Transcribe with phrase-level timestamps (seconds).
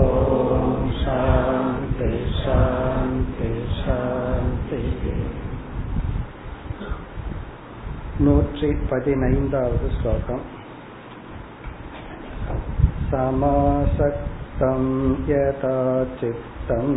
[0.00, 0.66] ॐ
[1.02, 2.10] शान्ति
[2.40, 3.50] शान्ति
[3.80, 5.04] शान्तिः
[8.24, 10.42] நூற்றி பதினைந்தாவது ஸ்லோகம்
[13.14, 14.82] समासक्तं
[15.30, 15.78] यथा
[16.20, 16.94] चित्तम्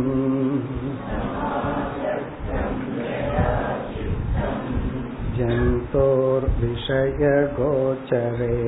[7.24, 8.58] जन्तोर्विषयगोचरे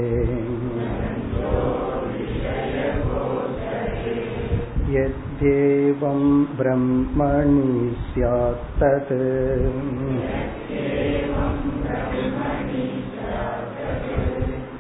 [4.97, 6.21] यद्येवं
[6.59, 9.13] ब्रह्मणि स्यात् तत्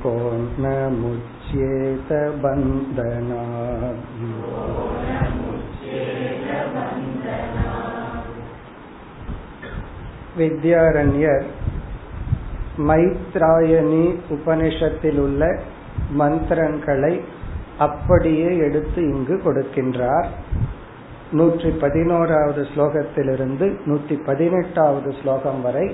[0.02, 0.14] को
[0.62, 0.74] न
[1.50, 2.10] मुच्येत
[2.42, 4.02] बन्धनात्
[10.38, 11.44] வித்யாரண்யர்
[12.88, 15.42] மைத்ராயணி உபனிஷத்தில் உள்ள
[16.12, 17.14] மந்திரங்களை
[17.78, 20.28] அப்படியே எடுத்து இங்கு கொடுக்கின்றார்
[21.32, 25.86] நூற்றி பதினோராவது ஸ்லோகத்திலிருந்து நூற்றி பதினெட்டாவது ஸ்லோகம் வரை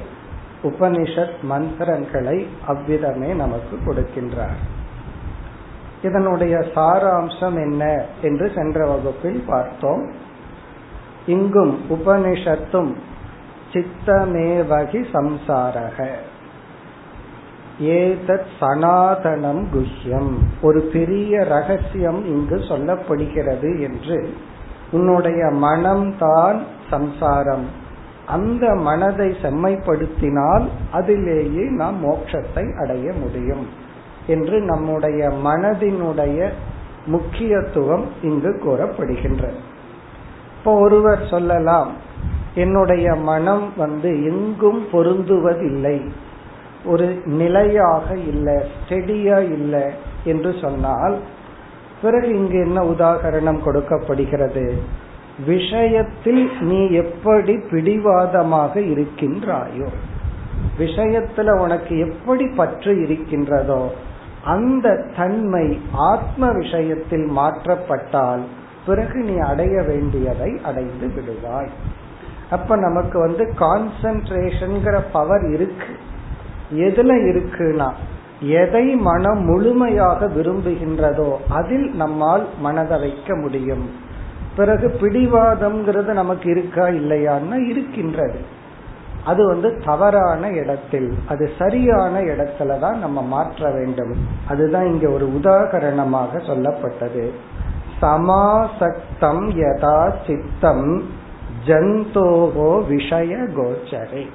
[0.64, 4.60] உபனிஷத் மந்திரங்களை அவ்விதமே நமக்கு கொடுக்கின்றார்
[6.01, 10.11] இதனுடைய சாராம்சம் என்ன என்று சென்ற வகுப்பில் பார்த்தோம்.
[11.25, 12.95] இங்கும் உபனிஷத்தும்
[13.73, 16.07] சித்தமேவகி சம்சாரக.
[17.81, 20.33] ஏதத் சனாதனம் குஹ்யம்.
[20.61, 24.33] ஒரு பெரிய ரகசியம் இங்கு சொல்லப்படுகிறது என்று
[24.91, 27.67] உன்னுடைய மனம்தான் சம்சாரம்.
[28.25, 33.85] அந்த மனதை செம்மைப்படுத்தினால் அதிலேயே நாம் மோட்சத்தை அடைய முடியும்.
[34.27, 36.49] என்று நம்முடைய மனதினுடைய
[37.05, 39.59] முக்கியத்துவம் இங்கு கூறப்படுகின்றது
[40.57, 41.91] இப்போ ஒருவர் சொல்லலாம்
[42.55, 46.09] என்னுடைய மனம் வந்து எங்கும் பொருந்துவதில்லை
[46.85, 49.83] ஒரு நிலையாக இல்லை ஸ்டெடியா இல்லை
[50.23, 51.17] என்று சொன்னால்
[52.01, 54.81] பிறகு இங்கு என்ன உதாகரணம் கொடுக்கப்படுகிறது?
[55.45, 59.87] விஷயத்தில் நீ எப்படி பிடிவாதமாக இருக்கின்றாயோ
[60.79, 63.91] விஷயத்துல உனக்கு எப்படி பற்று இருக்கின்றதோ
[64.43, 68.41] அந்த தன்மை ஆத்ம விஷயத்தில் மாற்றப்பட்டால்
[68.85, 71.67] பிறகு நீ அடைய வேண்டியதை அடைந்து விடுவாய்.
[72.49, 75.95] அப்ப நமக்கு வந்து கான்சன்ட்ரேஷன்கிற பவர் இருக்கு.
[76.73, 77.91] எதுல இருக்குன்னா
[78.41, 83.89] எதை மனம் முழுமையாக விரும்புகின்றதோ அதில் நம்மால் மனதை வைக்க முடியும்.
[84.55, 88.55] பிறகு பிடிவாதம்ங்கிறது நமக்கு இருக்கா இல்லையான்னா இருக்கின்றது.
[89.27, 94.13] அது வந்து தவறான இடத்தில் அது சரியான இடத்துல தான் நம்ம மாற்ற வேண்டும்.
[94.47, 97.23] அதுதான் இங்க ஒரு உதாகரணமாக சொல்லப்பட்டது.
[98.01, 100.89] சமாசக்தம் யதா சித்தம்
[101.67, 104.25] ஜந்தோகோ விஷய கோச்சரே.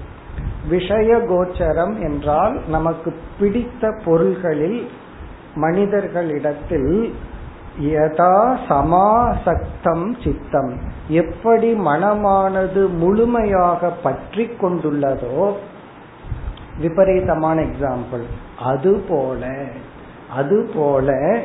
[0.69, 4.81] விஷய கோச்சரம் என்றால் நமக்கு பிடித்த பொருள்களில்
[5.55, 6.93] மனிதர்களிடத்தில்
[7.81, 10.79] யதா சமாசக்தம் சித்தம்.
[11.09, 15.53] எப்படி மனமானது முழுமையாக பற்றி கொண்டுள்ளதோ
[16.81, 18.23] விபரீதமான எக்ஸாம்பிள்
[18.63, 19.55] அதுபோல
[20.35, 21.39] அதுபோல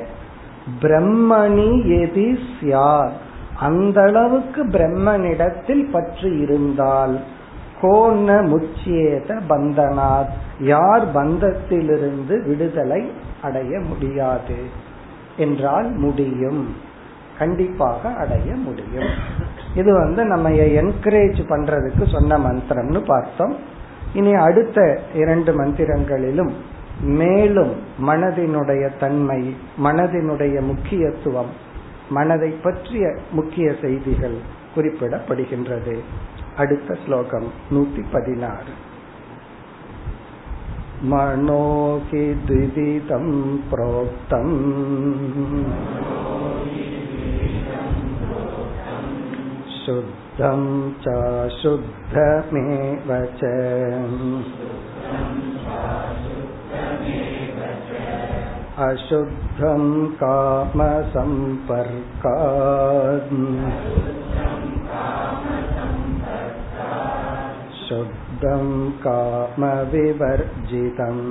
[0.82, 1.72] பிரம்மணி
[2.02, 3.12] எதி சியார்
[3.60, 7.20] அந்த அளவுக்கு பிரம்மனிடத்தில் பற்று இருந்தால்
[7.82, 10.34] கோண முச்சியேத பந்தனாத்.
[10.60, 13.12] யார் பந்தத்திலிருந்து விடுதலை
[13.42, 14.86] அடைய முடியாது.
[15.38, 16.76] என்றால் முடியும்.
[17.38, 19.10] கண்டிப்பாக அடைய முடியும்.
[19.76, 23.56] இது வந்து நம்ம என்கரேஜ் பண்றதுக்கு சொன்ன மந்திரம்னு பார்த்தோம்.
[24.14, 26.52] இனி அடுத்த இரண்டு மந்திரங்களிலும்
[27.02, 27.76] மேலும்
[28.08, 31.66] மனதினுடைய தன்மை மனதினுடைய முக்கியத்துவம்
[32.10, 34.38] மனதை பற்றிய முக்கிய செய்திகள்
[34.76, 36.00] குறிப்பிடப்படுகின்றது.
[36.58, 38.86] அடுத்த ஸ்லோகம் நூத்தி பதினாறு.
[41.11, 43.25] मनोहि द्विविधं
[43.71, 44.53] प्रोक्तम्
[49.79, 50.63] शुद्धं
[51.05, 52.29] चाशुद्धमेव
[53.41, 53.51] च
[58.87, 59.83] अशुद्धं
[60.23, 60.95] कामसम्पर्कात्
[67.89, 68.26] शुद्धं
[69.03, 71.23] कामविवर्जितम्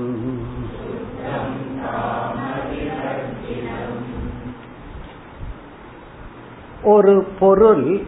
[6.84, 8.00] ஒரு பொருள்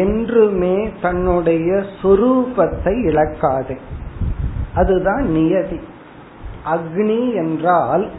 [0.00, 3.76] என்றுமே தன்னுடைய சுரூபத்தை இழக்காது
[4.74, 5.80] அதுதான் நியதி
[6.64, 8.10] அக்னி என்றால்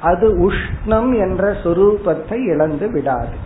[0.00, 3.36] அது உஷ்ணம் என்ற சொரூபத்தை இழந்து விடாது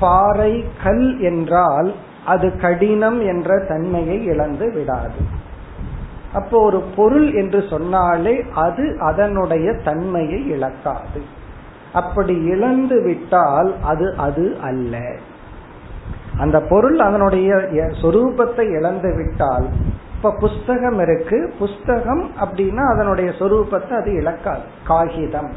[0.00, 1.92] பாறை கல் என்றால்
[2.27, 5.19] அது கடினம் என்ற தன்மையை இழந்து விடாது.
[6.33, 11.21] அப்போ ஒரு பொருள் என்று சொன்னாலே அது அதனுடைய தன்மையை இழக்காது.
[11.93, 14.97] அப்படி இழந்து விட்டால் அது அது அல்ல.
[16.37, 17.55] அந்த பொருள் அதனுடைய
[18.01, 19.67] சொரூபத்தை இழந்து விட்டால்
[20.15, 21.53] இப்ப புஸ்தகம் இருக்கு.
[21.59, 24.65] புஸ்தகம் அப்படின்னா அதனுடைய சொரூபத்தை அது இழக்காது.
[24.87, 25.51] காகிதம்.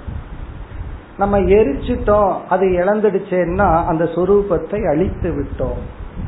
[1.19, 5.83] நம்ம எரிச்சிட்டோம் அது இழந்துடுச்சேன்னா அந்த சொரூபத்தை அழித்து விட்டோம்.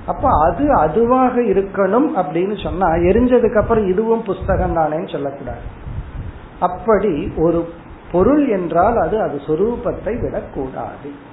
[0.06, 5.60] அப்ப அது அதுவாக இருக்கணும் அப்படின்னு சொன்னா எரிஞ்சதுக்கு அப்புறம் இதுவும் புஸ்தகம் தானேன்னு சொல்லக்கூடாது.
[6.60, 7.68] அப்படி ஒரு
[8.12, 11.30] பொருள் என்றால் அது அது சொரூபத்தை விடக்கூடாது.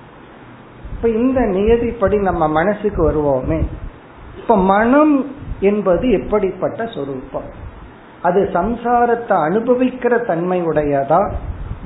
[0.91, 3.61] இப்ப இந்த நியதிப்படி நம்ம மனசுக்கு வருவோமே.
[4.37, 7.67] இப்ப மனம் என்பது எப்படிப்பட்ட சொரூபம்?
[8.21, 11.31] அது சம்சாரத்தை அனுபவிக்கிற தன்மை உடையதா?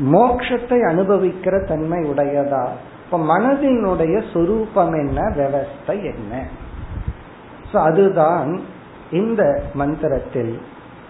[0.03, 2.65] மோக்ஷத்தை அனுபவிக்கிற தன்மை உடையதா?
[3.05, 5.21] இப்ப மனதினுடைய சொரூபம் என்ன?
[5.21, 6.43] விவஸ்தை என்ன?
[7.79, 8.61] அதுதான்
[9.11, 10.61] இந்த மந்திரத்தில்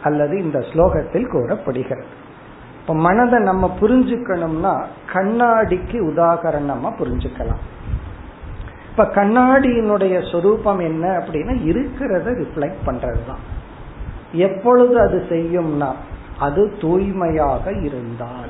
[0.04, 2.06] அல்லது இந்த ஸ்லோகத்தில் கூறப்படுகிறது.
[2.82, 7.64] இப்ப மனதை நம்ம புரிஞ்சுக்கணும்னா கண்ணாடிக்கு உதாகரணமா புரிஞ்சுக்கலாம்.
[8.90, 13.44] இப்ப கண்ணாடியினுடைய சொரூபம் என்ன அப்படின்னா இருக்கிறத ரிஃப்ளெக்ட் பண்றதுதான்.
[14.32, 15.92] எப்பொழுது அது செய்யும்னா
[16.40, 18.50] அது தூய்மையாக இருந்தால்.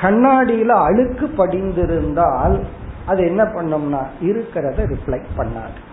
[0.00, 2.64] கண்ணாடியில அழுக்கு படிந்திருந்தால்
[3.06, 5.86] அது என்ன பண்ணும்னா இருக்கிறத ரிஃப்ளெக்ட் பண்ணாது.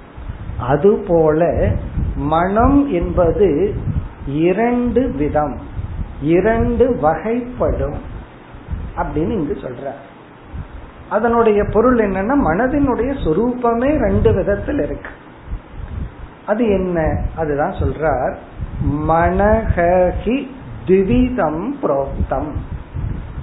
[0.59, 1.71] அதுபோல
[2.15, 3.73] மனம் என்பது
[4.27, 5.57] இரண்டு விதம்
[6.21, 7.95] இரண்டு வகைப்படும்
[8.95, 9.91] அப்படின்னு இங்கு சொல்ற.
[11.09, 15.09] அதனுடைய பொருள் என்னன்னா மனதினுடைய சொரூபமே ரெண்டு விதத்தில் இருக்கு.
[16.45, 17.25] அது என்ன?
[17.35, 18.35] அதுதான் சொல்றார்
[19.07, 20.47] மனகி
[20.87, 22.51] திவிதம் புரோக்தம்.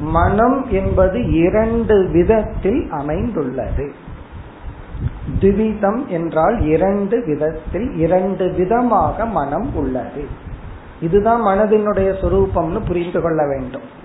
[0.00, 3.92] மனம் என்பது இரண்டு விதத்தில் அமைந்துள்ளது.
[5.40, 10.26] திவிதம் என்றால் இரண்டு விதத்தில் இரண்டு விதமாக மனம் உள்ளது.
[11.00, 14.00] இதுதான் மனதினுடைய சொரூபம்னு புரிந்து கொள்ள வேண்டும்.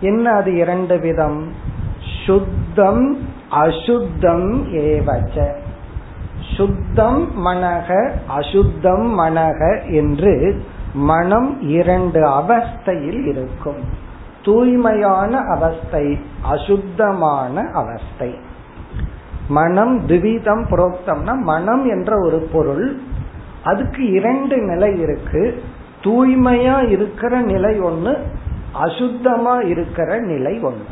[0.00, 1.52] என்ன அது இரண்டு விதம்?
[2.26, 3.18] சுத்தம்
[3.50, 5.54] அசுத்தம் ஏவச்ச.
[6.56, 14.02] சுத்தம் மனக அசுத்தம் மனக என்று மனம் இரண்டு அவஸ்தையில் இருக்கும்.
[14.42, 18.34] தூய்மையான அவஸ்தை அசுத்தமான அவஸ்தை.
[19.48, 22.98] மனம் திவிதம் புரோக்தம்னா மனம் என்ற ஒரு பொருள்.
[23.64, 25.62] அதுக்கு இரண்டு நிலை இருக்கு.
[26.02, 28.18] தூய்மையா இருக்கிற நிலை ஒன்று
[28.82, 30.84] அசுத்தமா இருக்கிற நிலை ஒன்று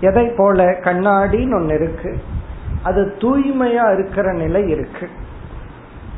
[0.00, 0.64] எதை போல?
[0.64, 2.20] கண்ணாடின்னு ஒன்று இருக்கு.
[2.82, 5.08] அது தூய்மையா இருக்கிற நிலை இருக்கு.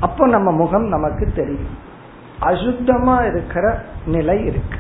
[0.01, 1.79] அப்போ நம்ம முகம் நமக்கு தெரியும்.
[2.41, 4.79] அசுத்தமா இருக்கிற நிலை இருக்கு.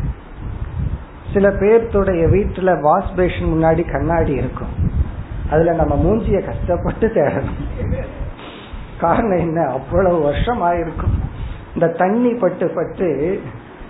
[1.32, 4.93] சில பேர்த்துடைய வீட்டுல வாஷ் பேஷன் முன்னாடி கண்ணாடி இருக்கும்.
[5.50, 8.02] அதுல நம்ம மூஞ்சிய கஷ்டப்பட்டு தேடணும்.
[9.00, 9.66] காரணம் என்ன?
[9.66, 11.22] அவ்வளவு வருஷம் ஆயிருக்கும்
[11.74, 13.40] இந்த தண்ணி பட்டு பட்டு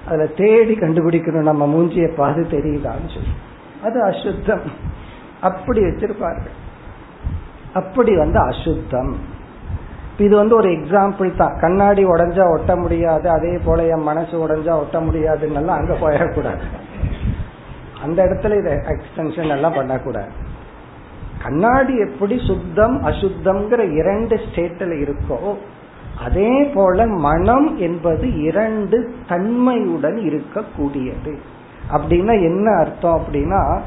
[0.06, 3.32] அதுல தேடி கண்டுபிடிக்கணும் நம்ம மூஞ்சிய பார்த்து தெரியுதான்னு சொல்லி.
[3.84, 4.92] அது அசுத்தம்.
[5.40, 6.54] அப்படி வச்சிருப்பார்கள்.
[7.74, 9.16] அப்படி வந்து அசுத்தம்.
[10.18, 11.58] இது வந்து ஒரு எக்ஸாம்பிள் தான்.
[11.60, 16.62] கண்ணாடி உடஞ்சா ஒட்ட முடியாது அதே போல என் மனசு உடஞ்சா ஒட்ட முடியாதுன்னு அங்க போயிடக்கூடாது.
[18.02, 20.43] அந்த இடத்துல இதை எக்ஸ்டென்ஷன் எல்லாம் பண்ணக்கூடாது.
[21.42, 25.54] கண்ணாடி எப்படி சுத்தம் அசுத்தம்ங்கிற இரண்டு ஸ்டேட்ல இருக்கோ
[26.24, 31.34] அதே போல மனம் என்பது இரண்டு தன்மையுடன் இருக்கக்கூடியது.
[31.92, 33.80] அப்படின்னா என்ன அர்த்தம் அப்படின்னா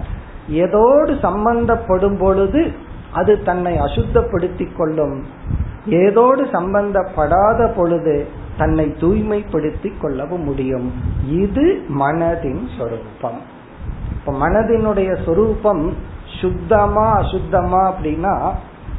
[0.50, 2.72] ஏதோடு சம்பந்தப்படும் பொழுது
[3.12, 5.24] அது தன்னை அசுத்தப்படுத்திக் கொள்ளும்.
[5.86, 8.28] ஏதோடு சம்பந்தப்படாத பொழுது
[8.58, 10.94] தன்னை தூய்மைப்படுத்திக் கொள்ளவும் முடியும்.
[11.28, 13.40] இது மனதின் சொரூபம்.
[14.12, 15.94] இப்ப மனதினுடைய சொரூபம்
[16.42, 18.52] சுத்தமா அசுத்தமா அப்படின்னா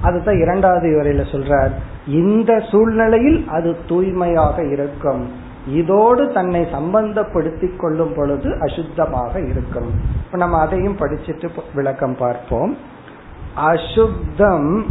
[0.03, 1.71] அதுதான் இரண்டாவது வரையில சொல்றார்.
[2.07, 5.33] இந்த சூழ்நிலையில் அது தூய்மையாக இருக்கும்.
[5.67, 9.91] இதோடு தன்னை சம்பந்தப்படுத்திக் கொள்ளும் பொழுது அசுத்தமாக இருக்கும்.
[10.25, 12.77] இப்ப நம்ம அதையும் படிச்சுட்டு விளக்கம் பார்ப்போம்.
[13.55, 14.87] அசுத்தம்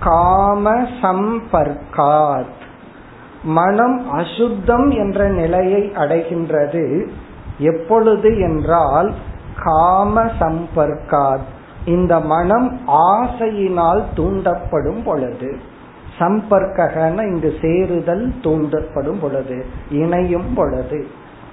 [0.00, 2.54] காம சம்பர்காத்
[3.44, 7.08] மனம் அசுத்தம் என்ற நிலையை அடைகின்றது.
[7.58, 9.14] எப்பொழுது என்றால்
[9.64, 11.52] காம சம்பர்காத்
[11.86, 15.58] இந்த மனம் ஆசையினால் தூண்டப்படும் பொழுது
[16.18, 21.06] சம்பர்க்கன இங்கு சேருதல் தூண்டப்படும் பொழுது இணையும் பொழுது.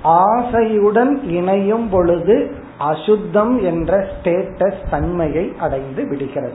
[0.04, 6.54] ஆசையுடன் இணையும் பொழுது அசுத்தம் என்ற ஸ்டேட்டஸ் தன்மையை அடைந்து விடுகிறது.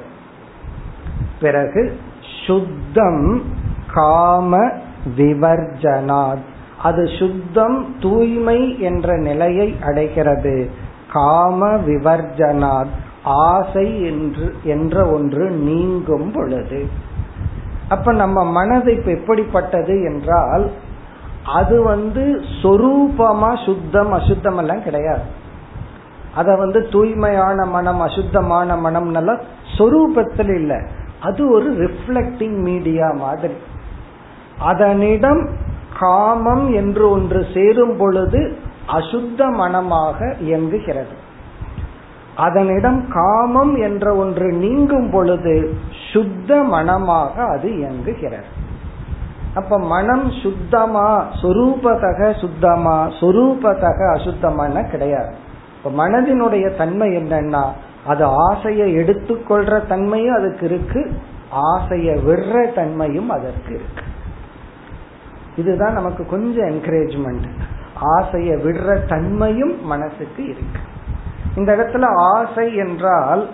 [1.40, 1.96] பிறகு
[2.46, 3.42] சுத்தம்
[3.92, 4.70] காம
[5.16, 6.44] விவர்ஜனாத்.
[6.82, 10.70] அது சுத்தம் தூய்மை என்ற நிலையை அடைகிறது.
[11.12, 13.04] காம விவர்ஜனாத்.
[13.26, 16.88] ஆசை என்று என்ற ஒன்று நீங்கும் பொழுது.
[17.88, 20.70] அப்ப நம்ம மனது இப்ப எப்படிப்பட்டது என்றால்
[21.46, 25.22] அது வந்து சொரூபமா சுத்தம் அசுத்தம் எல்லாம் கிடையாது.
[26.34, 29.14] அத வந்து தூய்மையான மனம் அசுத்தமான மனம்
[29.78, 30.82] சொரூபத்தில் இல்ல.
[31.20, 33.54] அது ஒரு ரிஃப்ளெக்டிங் மீடியா மாதிரி.
[34.58, 35.48] அதனிடம்
[35.98, 38.56] காமம் என்று ஒன்று சேரும் பொழுது
[38.88, 41.24] அசுத்த மனமாக இயங்குகிறது.
[42.36, 45.74] அதனிடம் காமம் என்ற ஒன்று நீங்கும் பொழுது
[46.12, 48.50] சுத்த மனமாக அது இயங்குகிறது.
[49.54, 55.34] அப்ப மனம் சுத்தமா சொரூபதக சுத்தமா சொரூபதக அசுத்தமான கிடையாது.
[55.76, 57.64] இப்ப மனதினுடைய தன்மை என்னன்னா
[58.06, 61.12] அது ஆசையை எடுத்துக்கொள்ற தன்மையும் அதுக்கு இருக்கு
[61.52, 64.02] ஆசைய விடுற தன்மையும் அதற்கு இருக்கு.
[65.56, 67.46] இதுதான் நமக்கு கொஞ்சம் என்கரேஜ்மெண்ட்
[68.18, 70.80] ஆசைய விடுற தன்மையும் மனசுக்கு இருக்கு.
[71.56, 73.48] இந்த இடத்துல ஆசை என்றால்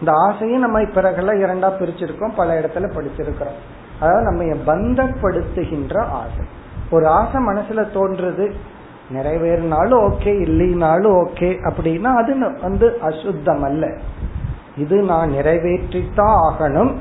[0.00, 3.60] இந்த ஆசையும் நம்ம பிறகுல இரண்டா பிரிச்சிருக்கோம் பல இடத்துல படிச்சிருக்கிறோம்.
[4.00, 4.42] அதாவது நம்ம
[4.72, 6.44] பந்தப்படுத்துகின்ற ஆசை.
[6.90, 8.52] ஒரு ஆசை மனசுல தோன்றுறது
[9.12, 13.92] நிறைவேறினாலும் ஓகே இல்லைனாலும் ஓகே அப்படின்னா அது வந்து அசுத்தம் அல்ல
[14.76, 16.94] இது நான் நிறைவேற்றித்தான் ஆகணும்.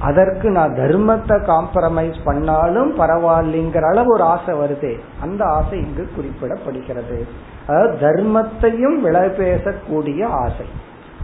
[0.00, 4.98] அதற்கு நான் தர்மத்தை காம்ப்ரமைஸ் பண்ணாலும் பரவாயில்லைங்கிற அளவு ஒரு ஆசை வருதே.
[5.20, 7.26] அந்த ஆசை இங்கு குறிப்பிடப்படுகிறது.
[7.66, 10.66] அதாவது தர்மத்தையும் விலை பேசக்கூடிய ஆசை.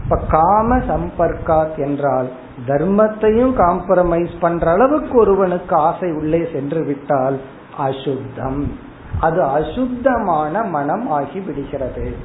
[0.03, 2.29] இப்ப காம சம்பர்க்காத் என்றால்
[2.67, 7.39] தர்மத்தையும் காம்ப்ரமைஸ் பண்ற அளவுக்கு ஒருவனுக்கு ஆசை உள்ளே சென்று விட்டால்
[7.77, 8.71] அசுத்தம்.
[9.19, 12.15] அது அசுத்தமான மனம் ஆகி விடுகிறது.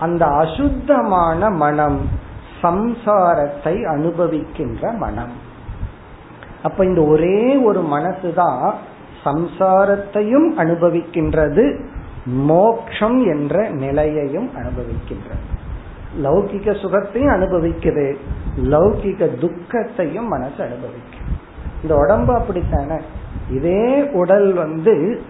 [0.00, 2.08] அந்த அசுத்தமான மனம்
[2.62, 5.45] சம்சாரத்தை அனுபவிக்கின்ற மனம்.
[6.62, 8.74] அப்ப இந்த ஒரே ஒரு மனசுதான்
[9.24, 11.84] சம்சாரத்தையும் அனுபவிக்கின்றது
[12.24, 15.54] மோக்ஷம் என்ற நிலையையும் அனுபவிக்கின்றது.
[16.22, 18.16] லௌகிக சுகத்தையும் அனுபவிக்குது
[18.62, 21.34] லௌகிக துக்கத்தையும் மனசு அனுபவிக்கும்
[21.82, 23.02] இந்த உடம்பு அப்படித்தானே?
[23.50, 25.22] இதே உடல் வந்து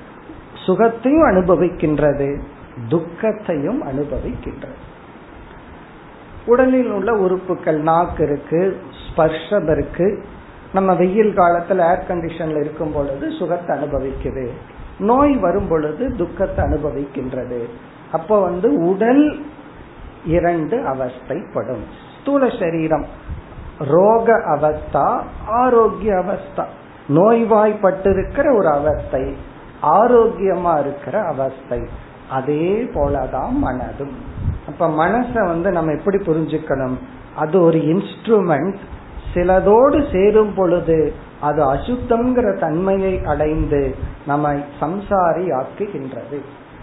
[0.67, 2.41] சுகத்தையும் அனுபவிக்கின்றது
[2.89, 4.79] துக்கத்தையும் அனுபவிக்கின்றது.
[6.47, 10.25] உடலில் உள்ள உறுப்புகள் நாக்கு இருக்கு ஸ்பர்ஷம் இருக்கு
[10.77, 14.45] நம்ம வெயில் காலத்துல ஏர் கண்டிஷன்ல இருக்கும் பொழுது சுகத்தை அனுபவிக்குது.
[14.99, 17.61] நோய் வரும் பொழுது துக்கத்தை அனுபவிக்கின்றது.
[18.13, 19.25] அப்ப வந்து உடல்
[20.27, 21.85] இரண்டு அவஸ்தைப்படும்.
[22.21, 23.07] ஸ்தூல சரீரம்
[23.79, 26.65] ரோக அவஸ்தா ஆரோக்கிய அவஸ்தா.
[27.09, 29.25] நோய்வாய்ப்பட்டிருக்கிற ஒரு அவஸ்தை
[29.83, 31.81] ஆரோக்கியமா இருக்கிற அவஸ்தை.
[32.31, 34.17] அதே போலதான் மனதும்.
[34.67, 36.97] அப்ப மனச வந்து நம்ம எப்படி புரிஞ்சுக்கணும்?
[37.37, 38.77] அது ஒரு இன்ஸ்ட்ருமெண்ட்
[39.37, 43.95] சிலதோடு சேரும் பொழுது அது அசுத்தம்ங்கிற தன்மையை அடைந்து
[44.27, 46.39] நம்ம சம்சாரி ஆக்குகின்றது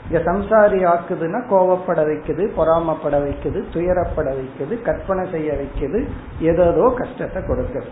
[0.05, 5.99] இங்க சம்சாரி ஆக்குதுன்னா கோவப்பட வைக்குது பொறாமப்பட வைக்குது துயரப்பட வைக்குது கற்பனை செய்ய வைக்குது
[6.39, 7.89] ஏதோ கஷ்டத்தை கொடுக்குது.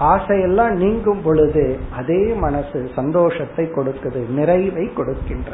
[0.00, 5.50] ஆசையெல்லாம் நீங்கும் பொழுது அதே மனசு சந்தோஷத்தை கொடுக்குது நிறைவை கொடுக்கின்ற.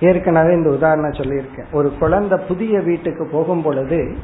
[0.00, 1.70] ஏற்கனவே இந்த உதாரணம் சொல்லியிருக்கேன்.
[1.72, 4.16] ஒரு குழந்தை புதிய வீட்டுக்கு போகும் பொழுது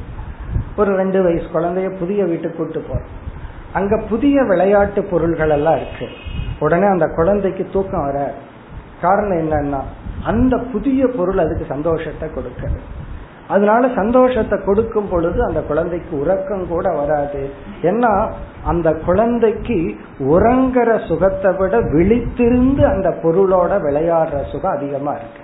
[0.77, 3.17] ஒரு ரெண்டு வயசு குழந்தைய புதிய வீட்டுக்கு கூட்டு போறோம்
[3.73, 6.07] அங்க புதிய விளையாட்டு பொருள்கள் எல்லாம் இருக்கு.
[6.59, 8.33] உடனே அந்த குழந்தைக்கு தூக்கம் வர.
[9.01, 9.81] காரணம் என்னன்னா
[10.23, 12.79] அந்த புதிய பொருள் அதுக்கு சந்தோஷத்தை கொடுக்குது
[13.47, 17.49] அதனால சந்தோஷத்தை கொடுக்கும் பொழுது அந்த குழந்தைக்கு உறக்கம் கூட வராது.
[17.81, 18.31] ஏன்னா
[18.65, 25.41] அந்த குழந்தைக்கு உறங்குற சுகத்தை விட விழித்திருந்து அந்த பொருளோட விளையாடுற சுகம் அதிகமா இருக்கு.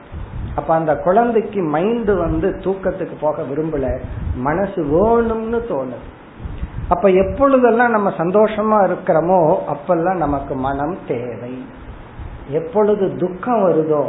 [0.56, 4.00] அப்ப அந்த குழந்தைக்கு மைண்ட் வந்து தூக்கத்துக்கு போக விரும்பல
[4.36, 6.14] மனசு வேணும்னு தோணுது.
[6.88, 11.66] அப்ப எப்பொழுதெல்லாம் நம்ம சந்தோஷமா இருக்கிறோமோ அப்பெல்லாம் நமக்கு மனம் தேவை.
[12.50, 14.04] எப்பொழுது துக்கம் வருதோ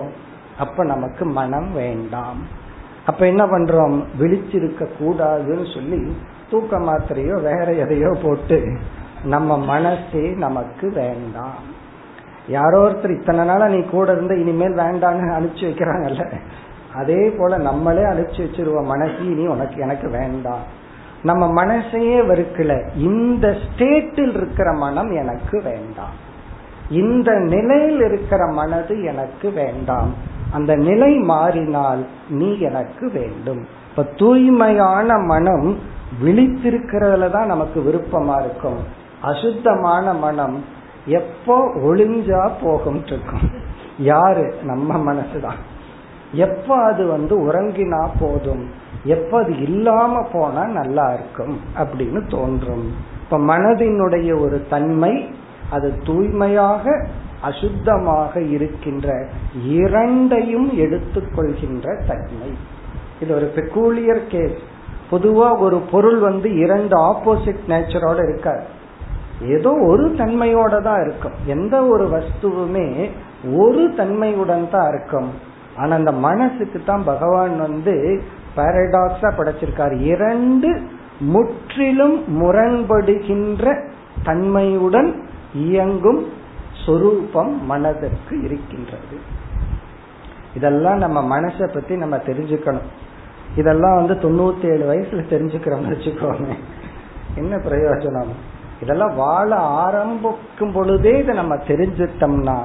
[0.59, 2.39] அப்ப நமக்கு மனம் வேண்டாம்.
[3.07, 4.05] அப்ப என்ன பண்றோம்?
[4.21, 6.17] விழிச்சிருக்க கூடாதுன்னு சொல்லி
[6.51, 8.77] தூக்க மாத்திரையோ வேற எதையோ போட்டு
[9.25, 11.76] நம்ம மனசே நமக்கு வேண்டாம்.
[12.49, 16.41] யாரோ ஒருத்தர் இத்தனை நாளா நீ கூட இருந்த இனிமேல் வேண்டான்னு அனுப்பிச்சு வைக்கிறாங்கல்ல?
[16.95, 18.85] அதே போல நம்மளே அனுப்பிச்சு வச்சிருவோம்.
[18.85, 20.85] மனசு நீ உனக்கு எனக்கு வேண்டாம்.
[21.23, 22.89] நம்ம மனசையே வெறுக்கல.
[22.97, 26.35] இந்த ஸ்டேட்டில் இருக்கிற மனம் எனக்கு வேண்டாம்.
[26.91, 30.15] இந்த நிலையில் இருக்கிற மனது எனக்கு வேண்டாம்.
[30.53, 33.67] அந்த நிலை மாறினால் நீ எனக்கு வேண்டும்.
[33.91, 35.79] இப்ப தூய்மையான மனம்
[36.25, 38.79] விழித்திருக்கிறதுல தான் நமக்கு விருப்பமா இருக்கும்.
[39.23, 40.65] அசுத்தமான மனம்
[41.07, 43.51] எப்போ ஒளிஞ்சா போகும் இருக்கும்
[43.99, 44.55] யாரு?
[44.63, 45.59] நம்ம மனசுதான்.
[46.33, 48.71] எப்ப அது வந்து உறங்கினா போதும்?
[49.05, 52.93] எப்ப அது இல்லாம போனா நல்லா இருக்கும் அப்படின்னு தோன்றும்.
[53.23, 55.35] இப்ப மனதினுடைய ஒரு தன்மை
[55.71, 57.07] அது தூய்மையாக
[57.43, 59.29] அசுத்தமாக இருக்கின்ற
[59.65, 62.49] இரண்டையும் எடுத்துக்கொள்கின்ற தன்மை.
[63.21, 64.59] இது ஒரு பெக்கூலியர் கேஸ்
[65.11, 68.75] பொதுவா ஒரு பொருள் வந்து இரண்டு ஆப்போசிட் நேச்சரோட இருக்காது.
[69.41, 71.33] ஏதோ ஒரு தன்மையோட தான் இருக்கும்.
[71.47, 73.11] எந்த ஒரு வஸ்துவுமே
[73.55, 75.29] ஒரு தன்மையுடன் தான் இருக்கும்.
[75.77, 78.23] ஆனா அந்த மனசுக்கு தான் பகவான் வந்து
[78.57, 80.01] பாரடாக்ஸா படைச்சிருக்காரு.
[80.01, 80.81] இரண்டு
[81.19, 83.75] முற்றிலும் முரண்படுகின்ற
[84.25, 85.23] தன்மையுடன்
[85.55, 86.25] இயங்கும்
[86.87, 89.17] சொரூபம் மனதிற்கு இருக்கின்றது.
[90.55, 92.89] இதெல்லாம் நம்ம மனசை பத்தி நம்ம தெரிஞ்சுக்கணும்.
[93.57, 96.55] இதெல்லாம் வந்து தொண்ணூத்தி ஏழு வயசுல தெரிஞ்சுக்கிறோம்னு வச்சுக்கோங்க
[97.37, 98.33] என்ன பிரயோஜனம்?
[98.83, 102.59] இதெல்லாம் வாழ ஆரம்பிக்கும் பொழுதே இதை நம்ம தெரிஞ்சிட்டோம்னா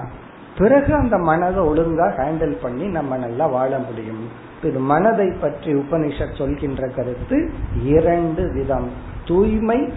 [0.57, 4.49] பிறகு அந்த மனதை ஒழுங்கா ஹேண்டில் பண்ணி நம்ம நல்லா வாழ முடியும்.
[4.63, 7.49] இது மனதை பற்றி உபனிஷத் சொல்கின்ற கருத்து
[7.83, 8.89] இரண்டு விதம்.
[9.27, 9.93] தூய்மை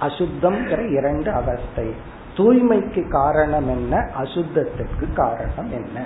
[0.00, 1.94] அசுத்தம்ங்கிற இரண்டு அவஸ்தை.
[2.36, 4.10] தூய்மைக்கு காரணம் என்ன?
[4.18, 6.04] அசுத்தத்துக்கு காரணம் என்ன?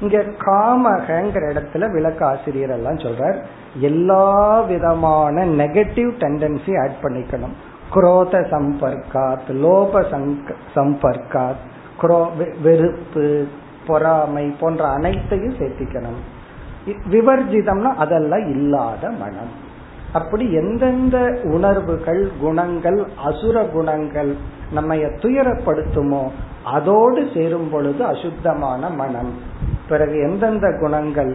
[0.00, 3.36] இங்க காமகங்கிற இடத்துல விளக்க ஆசிரியர் எல்லாம் சொல்றார்
[3.80, 7.56] எல்லா விதமான நெகட்டிவ் டெண்டன்சி ஆட் பண்ணிக்கணும்.
[7.94, 10.02] குரோத சம்பர்க்காத் லோப
[10.76, 11.62] சம்பர்க்காத்
[12.00, 12.18] குரோ
[12.64, 13.24] வெறுப்பு
[13.86, 16.20] பொறாமை போன்ற அனைத்தையும் சேர்த்திக்கணும்.
[17.14, 19.52] விவர்ஜிதம்னா அதெல்லாம் இல்லாத மனம்.
[20.12, 21.16] அப்படி எந்தெந்த
[21.54, 24.30] உணர்வுகள் குணங்கள் அசுர குணங்கள்
[24.76, 24.94] நம்ம
[25.24, 26.22] துயரப்படுத்துமோ
[26.76, 29.32] அதோடு சேரும் பொழுது அசுத்தமான மனம்.
[29.90, 31.32] பிறகு எந்தெந்த குணங்கள்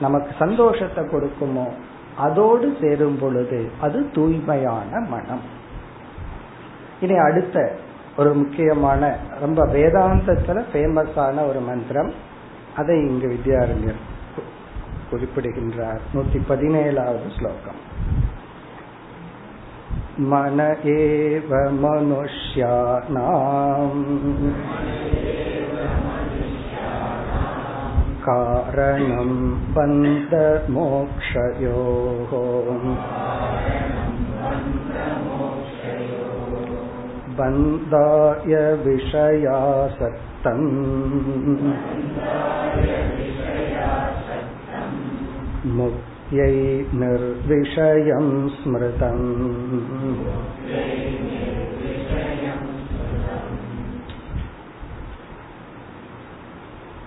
[0.00, 1.66] நமக்கு சந்தோஷத்தை கொடுக்குமோ
[2.18, 5.44] அதோடு சேரும் பொழுது அது தூய்மையான மனம்.
[7.01, 7.57] இனி அடுத்த
[8.17, 9.01] ஒரு முக்கியமான
[9.41, 12.11] ரொம்ப வேதாந்தத்துல ஃபேமஸான ஒரு மந்திரம்
[12.77, 14.01] அதை இங்கு வித்யாரண்யர்
[15.09, 17.81] குறிப்பிடுகின்றார் நூத்தி பதினேழாவது ஸ்லோகம்
[20.21, 23.19] मन एव मनुष्याणाम्
[28.23, 29.29] कारणं
[29.75, 31.21] बन्धमोक्षयोः
[37.37, 40.67] बन्धाय विषयासक्तम्
[45.77, 46.53] मुक्त्यै
[46.93, 49.25] निर्विषयं स्मृतम्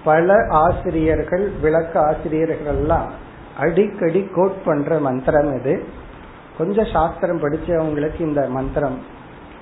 [0.04, 0.28] பல
[0.60, 3.08] ஆசிரியர்கள் விளக்க ஆசிரியர்கள் எல்லாம்
[3.56, 5.74] அடிக்கடி கோட் பண்ற மந்திரம் இது
[6.58, 8.96] கொஞ்சம் சாஸ்திரம் படிச்சவங்களுக்கு இந்த மந்திரம்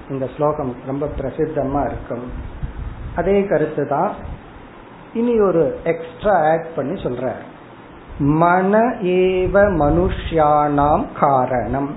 [0.10, 2.32] இந்த ஸ்லோகம் ரொம்ப பிரசித்தமா இருக்கும்.
[3.16, 4.12] அதே கருத்து தான்
[5.14, 7.32] இனி ஒரு எக்ஸ்ட்ரா ஆட் பண்ணி சொல்ற
[8.20, 11.96] மன ஏவ மனுஷியானாம் காரணம்.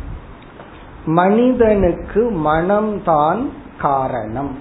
[1.07, 4.59] மனிதனுக்கு மனம்தான் காரணம்.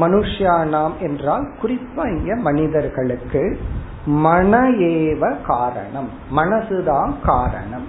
[0.00, 3.60] மனுஷியானாம் என்றால் குறிப்பா இங்க மனிதர்களுக்கு
[4.06, 6.10] மன ஏவ காரணம்.
[6.36, 7.86] மனசுதான் காரணம்.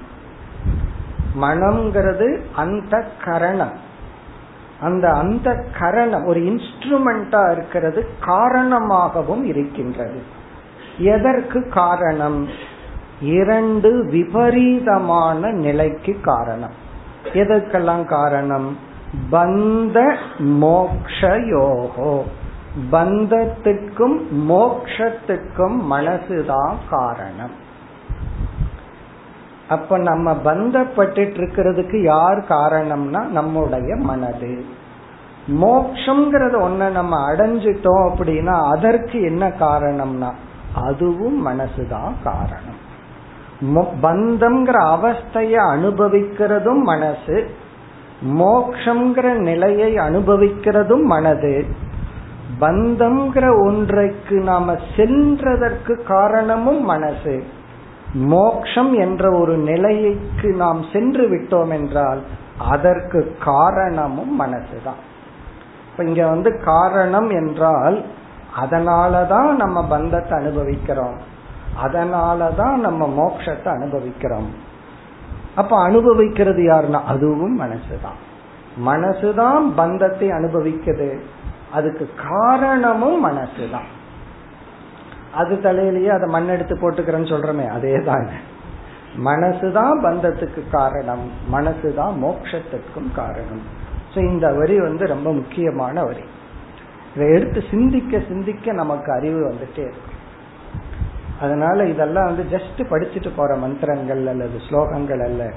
[1.42, 3.88] மனம்ங்கிறது அந்த கரணம்.
[4.82, 10.22] அந்த அந்த கரணம் ஒரு இன்ஸ்ட்ருமெண்டா இருக்கிறது காரணமாகவும் இருக்கின்றது.
[10.98, 12.48] எதற்கு காரணம்?
[13.22, 16.74] இரண்டு விபரீதமான நிலைக்கு காரணம்.
[17.34, 18.78] எதற்கெல்லாம் காரணம்?
[19.32, 22.22] பந்த மோக்ஷயோகோ.
[22.92, 27.68] பந்தத்துக்கும் மோக்ஷத்துக்கும் மனசுதான் காரணம்.
[29.70, 34.66] அப்ப நம்ம பந்தப்பட்டு இருக்கிறதுக்கு யார் காரணம்னா நம்முடைய மனது.
[35.62, 40.32] மோக்ஷங்கிறத ஒன்ன நம்ம அடைஞ்சிட்டோம் அப்படின்னா அதற்கு என்ன காரணம்னா
[40.74, 42.88] அதுவும் மனசுதான் காரணம்.
[44.04, 47.50] பந்தம்ங்கிற அவஸ்தைய அனுபவிக்கிறதும் மனசு
[48.38, 51.66] மோக்ஷங்கிற நிலையை அனுபவிக்கிறதும் மனது.
[52.62, 57.44] பந்தம்ங்கிற ஒன்றைக்கு நாம சென்றதற்கு காரணமும் மனசு.
[58.14, 62.24] மோக்ஷம் என்ற ஒரு நிலைக்கு நாம் சென்று விட்டோம் என்றால்
[62.70, 65.00] அதற்கு காரணமும் மனசுதான்.
[65.92, 68.06] இப்ப இங்க வந்து காரணம் என்றால்
[68.62, 71.18] அதனாலதான் நம்ம பந்தத்தை அனுபவிக்கிறோம்.
[71.84, 74.50] அதனாலதான் நம்ம மோக்ஷத்தை அனுபவிக்கிறோம்.
[75.56, 78.18] அப்ப அனுபவிக்கிறது யாருன்னா அதுவும் மனசுதான்.
[78.86, 81.20] மனசுதான் பந்தத்தை அனுபவிக்குது.
[81.74, 83.88] அதுக்கு காரணமும் மனசுதான்.
[85.34, 88.32] அது தலையிலேயே அதை மண் எடுத்து போட்டுக்கிறேன்னு சொல்றமே அதே தாங்க
[89.26, 91.32] மனசுதான் பந்தத்துக்கு காரணம்.
[91.54, 93.62] மனசுதான் மோட்சத்திற்கும் காரணம்.
[94.14, 96.24] சோ இந்த வரி வந்து ரொம்ப முக்கியமான வரி.
[97.16, 100.18] இதை எடுத்து சிந்திக்க சிந்திக்க நமக்கு அறிவு வந்துட்டே இருக்கும்
[101.42, 105.52] அதனால இதெல்லாம் வந்து ஜஸ்ட் படிச்சுட்டு போற மந்திரங்கள் அல்லது ஸ்லோகங்கள் அல்ல.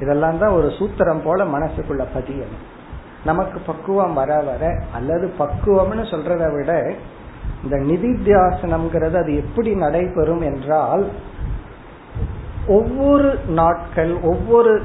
[0.00, 2.64] இதெல்லாம் தான் ஒரு சூத்திரம் போல மனசுக்குள்ள பதியணும்.
[3.24, 6.92] நமக்கு பக்குவம் வர வர அல்லது பக்குவம்னு சொல்றதை விட
[7.64, 11.08] இந்த நிதித்தியாசனம்ங்கிறது அது எப்படி நடைபெறும் என்றால்
[12.66, 14.82] ஒவ்வொரு நாட்கள் ஒவ்வொரு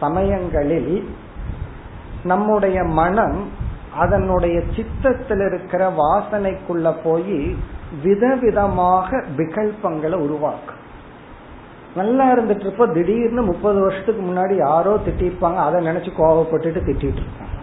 [0.00, 1.08] சமயங்களில்
[2.24, 3.48] நம்முடைய மனம்
[3.96, 7.56] அதனுடைய சித்தத்தில் இருக்கிற வாசனைக்குள்ள போய்
[8.04, 10.82] விதவிதமாக விகல்பங்களை உருவாக்கும்.
[11.96, 12.92] நல்லா இருந்துட்டு இருப்போம்.
[12.92, 15.54] திடீர்னு முப்பது வருஷத்துக்கு முன்னாடி யாரோ திட்டிருப்பாங்க.
[15.54, 17.55] அதை நினைச்சு கோவப்பட்டுட்டு திட்டிட்டு இருப்பாங்க.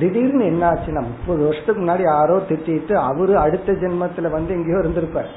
[0.00, 5.30] திடீர்னு என்ன ஆச்சுன்னா முப்பது வருஷத்துக்கு முன்னாடி யாரோ திட்டிட்டு அவரு அடுத்த ஜென்மத்துல வந்து எங்கேயோ இருந்திருப்பார்.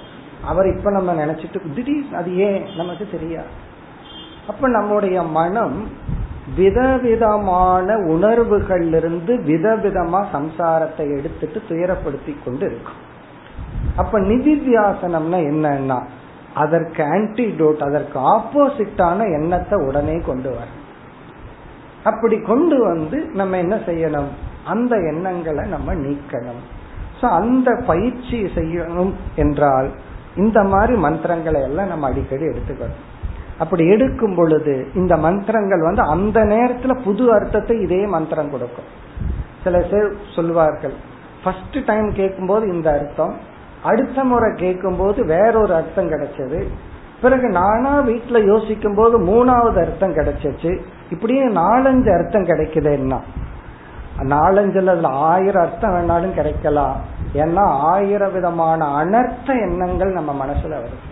[0.45, 2.63] அவர் இப்ப நம்ம நினைச்சிட்டு திடீர் அது ஏன்?
[2.77, 3.51] நமக்கு தெரியாது.
[4.47, 5.77] அப்ப நம்முடைய மனம்
[6.55, 13.01] விதவிதமான உணர்வுகளிலிருந்து விதவிதமா சம்சாரத்தை எடுத்துட்டு துயரப்படுத்தி கொண்டு இருக்கும்
[13.95, 15.99] அப்ப நிதித்தியாசனம்னா என்னன்னா
[16.53, 20.67] அதற்கு ஆன்டிடோட் அதற்கு ஆப்போசிட்டான எண்ணத்தை உடனே கொண்டு வர
[22.03, 24.31] அப்படி கொண்டு வந்து நம்ம என்ன செய்யணும்?
[24.71, 26.63] அந்த எண்ணங்களை நம்ம நீக்கணும்.
[27.19, 29.89] ஸோ அந்த பயிற்சி செய்யணும் என்றால்
[30.35, 33.01] இந்த மாதிரி மந்திரங்களை எல்லாம் நம்ம அடிக்கடி எடுத்துக்கணும்.
[33.59, 38.89] அப்படி எடுக்கும் பொழுது இந்த மந்திரங்கள் வந்து அந்த நேரத்துல புது அர்த்தத்தை இதே மந்திரம் கொடுக்கும்.
[39.63, 40.95] சில பேர் சொல்லுவார்கள்
[41.43, 43.35] ஃபர்ஸ்ட் டைம் கேட்கும்போது இந்த அர்த்தம்
[43.91, 46.59] அடுத்த முறை கேட்கும் போது வேறொரு அர்த்தம் கிடைச்சது.
[47.21, 50.71] பிறகு நானா வீட்டுல யோசிக்கும் போது மூணாவது அர்த்தம் கிடைச்சிச்சு.
[51.09, 53.19] இப்படியே நாலஞ்சு அர்த்தம் கிடைக்குதுன்னா
[54.19, 56.95] நாலஞ்சுல அதுல ஆயிரம் அர்த்தம் வேணாலும் கிடைக்கலாம்.
[57.33, 61.11] ஏன்னா ஆயிரம் விதமான அனர்த்த எண்ணங்கள் நம்ம மனசுல வருது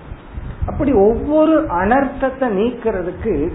[0.65, 3.51] அப்படி ஒவ்வொரு அனர்த்தத்தை நீக்கிறதுக்கு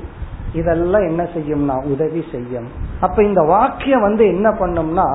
[0.53, 2.69] இதெல்லாம் என்ன செய்யும்னா உதவி செய்யும்.
[3.01, 5.07] அப்ப இந்த வாக்கியம் வந்து என்ன பண்ணும்னா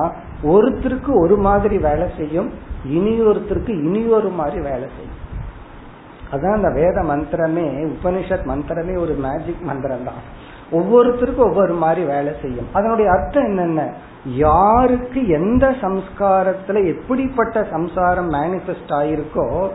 [0.42, 2.50] ஒருத்தருக்கு ஒரு மாதிரி வேலை செய்யும்
[2.84, 5.18] இனி ஒருத்தருக்கு இனி ஒரு மாதிரி வேலை செய்யும்.
[6.32, 10.22] அதான் அந்த வேத மந்திரமே உபனிஷத் மந்திரமே ஒரு மேஜிக் மந்திரம் தான்
[10.72, 12.68] ஒவ்வொருத்தருக்கும் ஒவ்வொரு மாதிரி வேலை செய்யும்.
[12.72, 13.82] அதனுடைய அர்த்தம் என்னென்ன?
[14.24, 19.68] யாருக்கு எந்த சம்ஸ்காரத்துல எப்படிப்பட்ட சம்சாரம் மேனிஃபெஸ்ட் ஆயிருக்கோ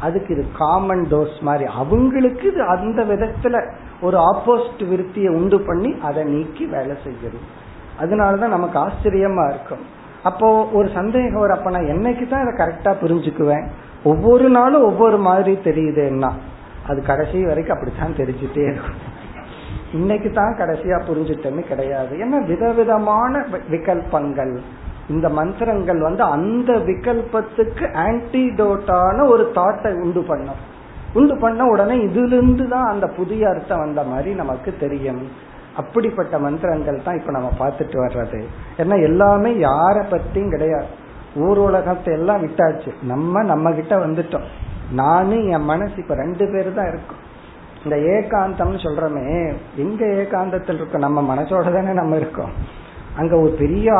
[0.00, 1.64] அதுக்கு இது காமன் டோஸ் மாதிரி.
[1.72, 3.56] அவங்களுக்கு இது அந்த விதத்துல
[4.00, 7.38] ஒரு ஆப்போசிட் விருத்தியை உண்டு பண்ணி அதை நீக்கி வேலை செய்யுது.
[8.00, 9.84] அதனாலதான் நமக்கு ஆச்சரியமா இருக்கும்.
[10.22, 13.66] அப்போ ஒரு சந்தேகம் ஒரு அப்ப நான் என்னைக்கு தான் அதை கரெக்டா புரிஞ்சுக்குவேன்?
[14.04, 16.30] ஒவ்வொரு நாளும் ஒவ்வொரு மாதிரி தெரியுதுன்னா
[16.88, 19.00] அது கடைசி வரைக்கும் அப்படித்தான் தெரிஞ்சுட்டே இருக்கும்.
[19.92, 22.12] இன்னைக்கு தான் கடைசியா புரிஞ்சுட்டேன்னு கிடையாது.
[22.24, 24.54] ஏன்னா விதவிதமான விகல்பங்கள்.
[25.08, 30.60] இந்த மந்திரங்கள் வந்து அந்த விகல்பத்துக்கு ஆன்டிடோட்டான ஒரு தாட்டை உண்டு பண்ணும்.
[31.14, 35.22] உண்டு பண்ண உடனே இதிலிருந்து தான் அந்த புதிய அர்த்தம் வந்த மாதிரி நமக்கு தெரியும்.
[35.80, 38.40] அப்படிப்பட்ட மந்திரங்கள் தான் இப்ப நம்ம பார்த்துட்டு வர்றது.
[38.78, 40.90] ஏன்னா எல்லாமே யார பத்தியும் கிடையாது.
[41.46, 42.90] ஊர் உலகத்தை எல்லாம் விட்டாச்சு.
[43.02, 44.46] நம்ம நம்ம கிட்ட வந்துட்டோம்.
[45.02, 47.21] நானும் என் மனசு இப்ப ரெண்டு பேர் தான் இருக்கும்.
[47.84, 52.50] இந்த ஏகாந்தம்னு சொல்றோமே எங்க ஏகாந்தத்தில் இருக்கோம் நம்ம மனசோட தானே நம்ம இருக்கோம்.
[53.16, 53.92] அங்க ஒரு பெரிய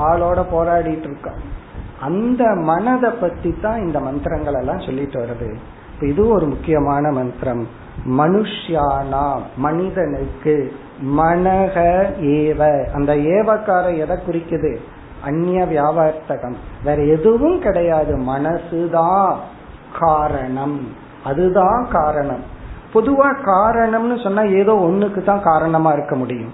[0.00, 1.58] ஆளோட போராடிட்டு இருக்கோம்.
[2.00, 5.54] அந்த மனதை பத்தி தான் இந்த மந்திரங்கள் எல்லாம் சொல்லிட்டு வருது.
[5.94, 7.66] இப்ப இது ஒரு முக்கியமான மந்திரம்.
[8.08, 10.72] மனுஷியானா மனிதனுக்கு
[11.16, 12.86] மனக ஏவ.
[12.94, 14.76] அந்த ஏவக்கார எதை குறிக்குது?
[15.24, 16.56] அந்நிய வியாபார்த்தகம்.
[16.84, 18.16] வேற எதுவும் கிடையாது.
[18.16, 19.34] மனசுதான்
[19.98, 20.88] காரணம்.
[21.24, 22.58] அதுதான் காரணம்.
[22.92, 26.52] பொதுவா காரணம்னு சொன்னா ஏதோ ஒண்ணுக்கு தான் காரணமா இருக்க முடியும்.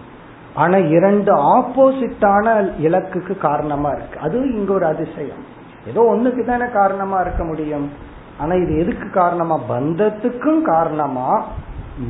[0.55, 4.18] ஆனா இரண்டு ஆப்போசிட்டான இலக்குக்கு காரணமா இருக்கு.
[4.18, 5.55] அது இங்க ஒரு அதிசயம்.
[5.87, 7.90] ஏதோ ஒண்ணுக்கு தானே காரணமா இருக்க முடியும்.
[8.38, 9.61] ஆனா இது எதுக்கு காரணமா?
[9.68, 11.44] பந்தத்துக்கும் காரணமா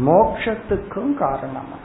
[0.06, 1.76] மோக்ஷத்துக்கும் காரணமா.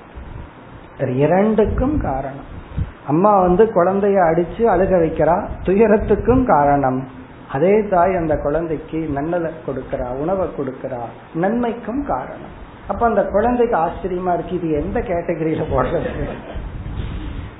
[0.98, 2.60] இரண்டுக்கும் காரணம்.
[3.08, 5.44] அம்மா வந்து குழந்தைய அடிச்சு அழுக வைக்கிறா.
[5.64, 7.08] துயரத்துக்கும் காரணம்.
[7.52, 11.00] அதே தாய் அந்த குழந்தைக்கு நன்னலை கொடுக்கிறா உணவை கொடுக்கிறா
[11.34, 12.60] நன்மைக்கும் காரணம்.
[12.88, 16.30] அப்ப அந்த குழந்தைக்கு ஆச்சரியமா இருக்கு இது எந்த கேட்டகரியில போடுறது?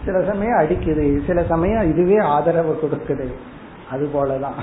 [0.06, 3.32] சில சமயம் அடிக்குது சில சமயம் இதுவே ஆதரவு கொடுக்குது.
[3.92, 4.60] அது போலதான்.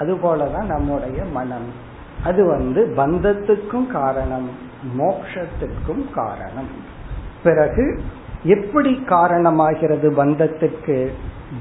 [0.00, 1.72] அது போலதான் நம்முடைய மனம்.
[2.24, 4.50] அது வந்து பந்தத்துக்கும் காரணம்
[4.98, 6.68] மோக்ஷத்துக்கும் காரணம்.
[7.42, 8.02] பிறகு
[8.42, 11.10] எப்படி காரணமாகிறது பந்தத்துக்கு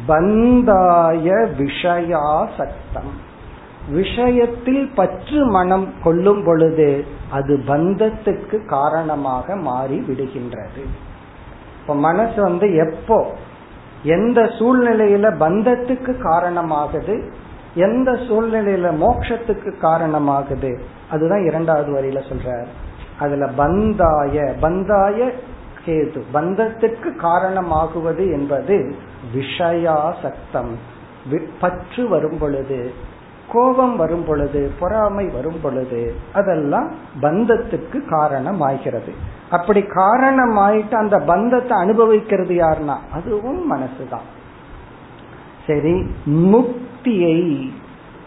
[0.08, 1.28] பந்தாய
[1.60, 3.32] விஷயா சத்தம்
[3.90, 10.84] விஷயத்தில் பற்று மனம் கொள்ளும் பொழுது அது பந்தத்துக்கு காரணமாக மாறி விடுகின்றது.
[11.82, 13.32] இப்ப மனசு வந்து எப்போ
[14.04, 17.16] எந்த சூழ்நிலையில பந்தத்துக்கு காரணமாகுது
[17.76, 20.80] எந்த சூழ்நிலையில மோட்சத்துக்கு காரணமாகுது
[21.12, 22.70] அதுதான் இரண்டாவது வரியில சொல்றார்.
[23.20, 25.32] அதுல பந்தாய பந்தாய
[25.86, 28.96] கேது பந்தத்துக்கு காரணமாகுவது என்பது
[29.36, 30.78] விஷயா சத்தம்
[31.60, 32.94] பற்று வரும் பொழுது
[33.52, 36.92] கோபம் வரும் பொழுது பொறாமை வரும் பொழுது அதெல்லாம்
[37.22, 39.14] பந்தத்துக்கு காரணம் ஆகிறது
[39.50, 44.28] அப்படி காரணம் ஆயிட்டு அந்த பந்தத்தை அனுபவிக்கிறது யாருன்னா அதுவும் மனசுதான்.
[45.68, 47.72] சரி முக்தியை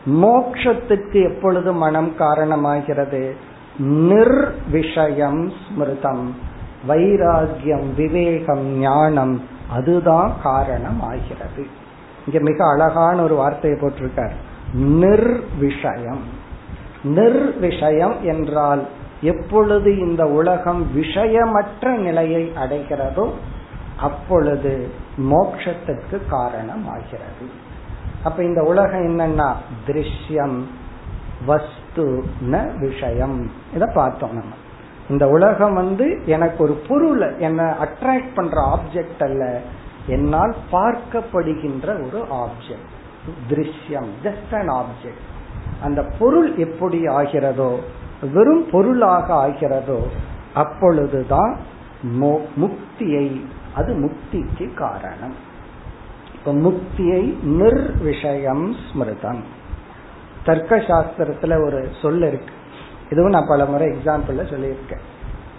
[0.06, 3.30] மோக்ஷத்துக்கு எப்பொழுது மனம் காரணமாகிறது?
[3.78, 6.54] நிர்விஷயம் ஸ்மிருதம்.
[6.88, 11.66] வைராகியம் விவேகம் ஞானம் அதுதான் காரணம் ஆகிறது
[12.26, 14.32] இங்க மிக அழகான ஒரு வார்த்தையை போட்டிருக்கார்.
[14.74, 16.24] நிர்விஷயம்.
[17.04, 18.86] நிர்விஷயம் என்றால்
[19.20, 23.30] எப்பொழுது இந்த உலகம் விஷயமற்ற நிலையை அடைகிறதோ
[24.00, 27.64] அப்பொழுது மோட்சத்திற்கு காரணம் ஆகிறது
[28.24, 29.52] அப்ப இந்த உலகம் என்னன்னா
[29.86, 30.62] திருஷ்யம்
[31.46, 33.50] வஸ்து ந விஷயம்.
[33.74, 34.54] இத பார்த்தோம் நம்ம.
[35.08, 39.42] இந்த உலகம் வந்து எனக்கு ஒரு பொருள் என்ன அட்ராக்ட் பண்ற ஆப்ஜெக்ட் அல்ல.
[40.06, 42.92] என்னால் பார்க்கப்படுகின்ற ஒரு object
[43.50, 45.24] Drishyam just an object
[45.82, 47.70] அந்த பொருள் எப்படி ஆகிறதோ
[48.34, 50.00] வெறும் பொருளாக ஆகிறதோ
[50.54, 51.52] அப்பொழுதுதான்
[52.62, 53.26] முக்தியை
[53.74, 55.36] அது முக்திக்கு காரணம்.
[56.36, 57.22] இப்ப முக்தியை
[57.60, 59.42] நிர்விஷயம் ஸ்மிருதம்.
[60.44, 62.52] தர்க்க சாஸ்திரத்துல ஒரு சொல் இருக்கு.
[63.10, 65.04] இதுவும் நான் பல முறை எக்ஸாம்பிள்ல சொல்லியிருக்கேன்.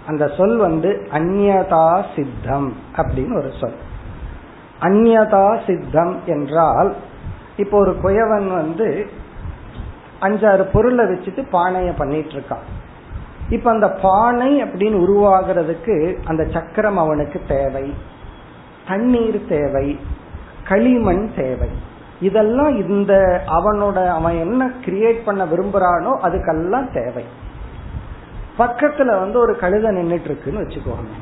[0.06, 3.74] அந்த சொல் வந்து அந்நதா சித்தம் அப்படின்னு ஒரு சொல்.
[4.80, 6.94] அந்யதா சித்தம் என்றால்
[7.56, 9.10] இப்போ ஒரு குயவன் வந்து
[10.20, 12.66] அஞ்சாறு பொருளை வச்சுட்டு பானைய பண்ணிட்டு இருக்கான்.
[13.48, 17.94] இப்ப அந்த பானை அப்படின்னு உருவாகிறதுக்கு அந்த சக்கரம் அவனுக்கு தேவை.
[18.88, 19.98] தண்ணீர் தேவை.
[20.64, 21.68] களிமண் தேவை.
[22.20, 27.24] இதெல்லாம் இந்த அவனோட அவன் என்ன கிரியேட் பண்ண விரும்புறானோ அதுக்கெல்லாம் தேவை.
[28.58, 31.12] பக்கத்துல வந்து ஒரு கழுதை நின்றுட்டு இருக்குன்னு வச்சுக்கோங்க.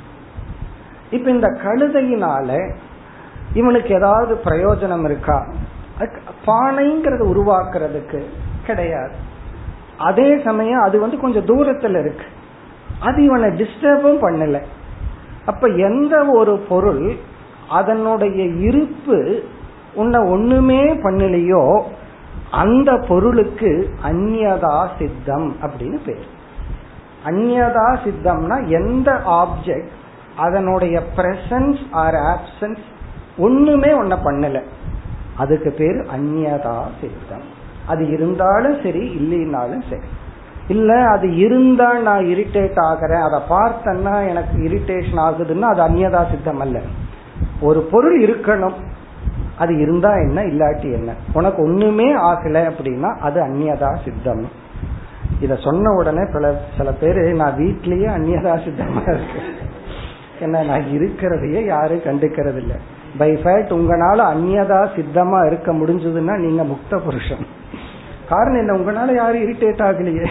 [1.10, 2.74] இப்ப இந்த கழுதையினால
[3.54, 5.46] இவனுக்கு ஏதாவது பிரயோஜனம் இருக்கா?
[6.46, 8.24] பானைங்கிறத உருவாக்குறதுக்கு
[8.66, 9.14] கிடையாது.
[9.98, 12.24] அதே சமயம் அது வந்து கொஞ்சம் தூரத்துல இருக்கு.
[13.00, 14.62] அது இவனை டிஸ்டர்பும் பண்ணல.
[15.46, 17.16] அப்ப எந்த ஒரு பொருள்
[17.68, 19.44] அதனுடைய இருப்பு
[19.96, 21.82] உன்னை ஒண்ணுமே பண்ணலையோ
[22.50, 26.26] அந்த பொருளுக்கு அந்யதா சித்தம் அப்படின்னு பேர்.
[27.26, 29.94] அந்யதா சித்தம்னா எந்த ஆப்ஜெக்ட்
[30.36, 32.84] அதனுடைய பிரசன்ஸ் ஆர் ஆப்சன்ஸ்
[33.38, 34.62] ஒண்ணுமே ஒன்ன பண்ணல.
[35.36, 37.46] அதுக்கு பேர் அந்யதா சித்தம்.
[37.86, 40.02] அது இருந்தாலும் சரி இல்லைனாலும் சரி.
[40.68, 46.80] இல்ல அது இருந்தா நான் இரிட்டேட் ஆகிறேன் அதை பார்த்தேன்னா எனக்கு இரிட்டேஷன் ஆகுதுன்னா அது அந்நியதா சித்தம் அல்ல.
[47.60, 48.74] ஒரு பொருள் இருக்கணும்.
[49.58, 51.10] அது இருந்தா என்ன இல்லாட்டி என்ன?
[51.32, 54.46] உனக்கு ஒண்ணுமே ஆகல அப்படின்னா அது அந்நியதா சித்தம்.
[55.40, 59.40] இத சொன்ன உடனே பல சில பேரு நான் வீட்லயே அந்நியதா சித்தமா இருக்கு
[60.40, 62.76] என்ன நான் இருக்கிறதையே யாரும் கண்டுக்கிறது இல்லை
[63.18, 67.44] பை ஃபேக்ட் உங்களால அந்நியதா சித்தமா இருக்க முடிஞ்சதுன்னா நீங்க முக்த புருஷன்.
[68.28, 68.72] காரணம் என்ன?
[68.72, 70.28] உங்களால யாரும் இரிட்டேட் ஆகலையே.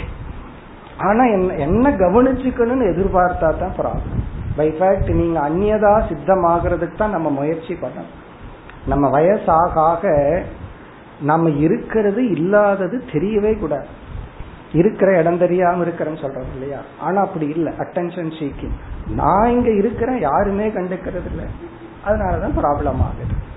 [0.98, 4.22] ஆனா என்ன என்ன கவனிச்சுக்கணும்னு எதிர்பார்த்தா தான் ப்ராப்ளம்
[4.58, 8.14] பை ஃபேக்ட் நீங்க அந்நியதா சித்தமாகிறதுக்கு தான் நம்ம முயற்சி பண்ணணும்.
[8.88, 10.44] நம்ம வயசாக ஆக
[11.22, 13.86] நம்ம இருக்கிறது இல்லாதது தெரியவே கூடாது.
[14.74, 16.80] இருக்கிற இடம் தெரியாம இருக்கிறேன்னு சொல்றோம் இல்லையா?
[17.00, 17.74] ஆனா அப்படி இல்லை.
[17.80, 18.76] அட்டென்ஷன் சீக்கிங்
[19.10, 21.46] நான் இங்க இருக்கிறேன் யாருமே கண்டுக்கிறது இல்லை.
[22.08, 23.54] அதனாலதான் ப்ராப்ளம் ஆகுது.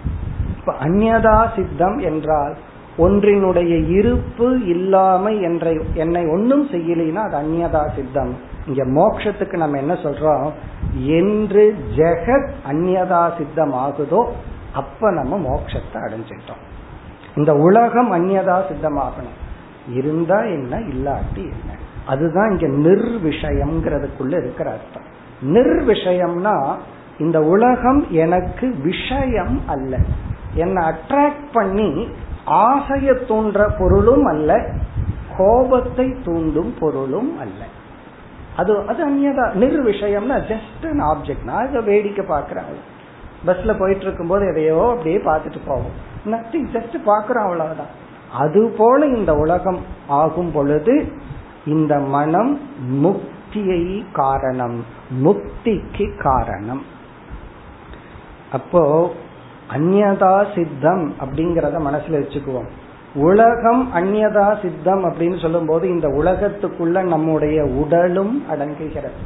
[0.59, 2.57] இப்ப அந்நதா சித்தம் என்றால்
[2.99, 8.37] ஒன்றினுடைய இருப்பு இல்லாமை என்ற என்னை ஒன்றும் செய்யலைன்னா அது அந்நதா சித்தம்.
[8.67, 10.51] இங்க மோட்சத்துக்கு நம்ம என்ன சொல்றோம்?
[10.93, 14.29] என்று ஜெகத் அந்நதா சித்தம் ஆகுதோ
[14.73, 16.63] அப்ப நம்ம மோட்சத்தை அடைஞ்சிட்டோம்.
[17.37, 19.39] இந்த உலகம் அந்நியதா சித்தமாகணும்.
[19.95, 21.77] இருந்தா என்ன இல்லாட்டி என்ன?
[22.07, 25.17] அதுதான் இங்க நிர்விஷயம்ங்கிறதுக்குள்ள இருக்கிற அர்த்தம்.
[25.43, 26.77] நிர்விஷயம்னா
[27.19, 29.99] இந்த உலகம் எனக்கு விஷயம் அல்ல.
[30.55, 32.09] என்னை அட்ராக்ட் பண்ணி
[32.47, 34.71] ஆசைய தூண்டுற பொருளும் அல்ல
[35.37, 37.65] கோபத்தை தூண்டும் பொருளும் அல்ல.
[38.57, 42.65] அது அது அந்நியதா நிர்விஷயம்னா ஜஸ்ட் அன் ஆப்ஜெக்ட் நான் இதை வேடிக்கை பாக்குறேன்
[43.47, 46.07] பஸ்ல போயிட்டு இருக்கும் போது எதையோ அப்படியே பார்த்துட்டு போவோம்.
[46.27, 48.07] நத்திங் ஜஸ்ட் பாக்குறோம் அவ்வளவுதான்.
[48.39, 51.13] அது போல இந்த உலகம் ஆகும் பொழுது
[51.67, 52.61] இந்த மனம்
[53.05, 54.85] முக்தியை காரணம்
[55.25, 56.83] முக்திக்கு காரணம்.
[58.53, 59.13] அப்போ
[59.77, 62.69] அந்நதா சித்தம் அப்படிங்கறத மனசுல வச்சுக்குவோம்.
[63.15, 69.21] உலகம் அந்நதா சித்தம் அப்படின்னு சொல்லும் போது இந்த உலகத்துக்குள்ள நம்முடைய உடலும் அடங்குகிறது.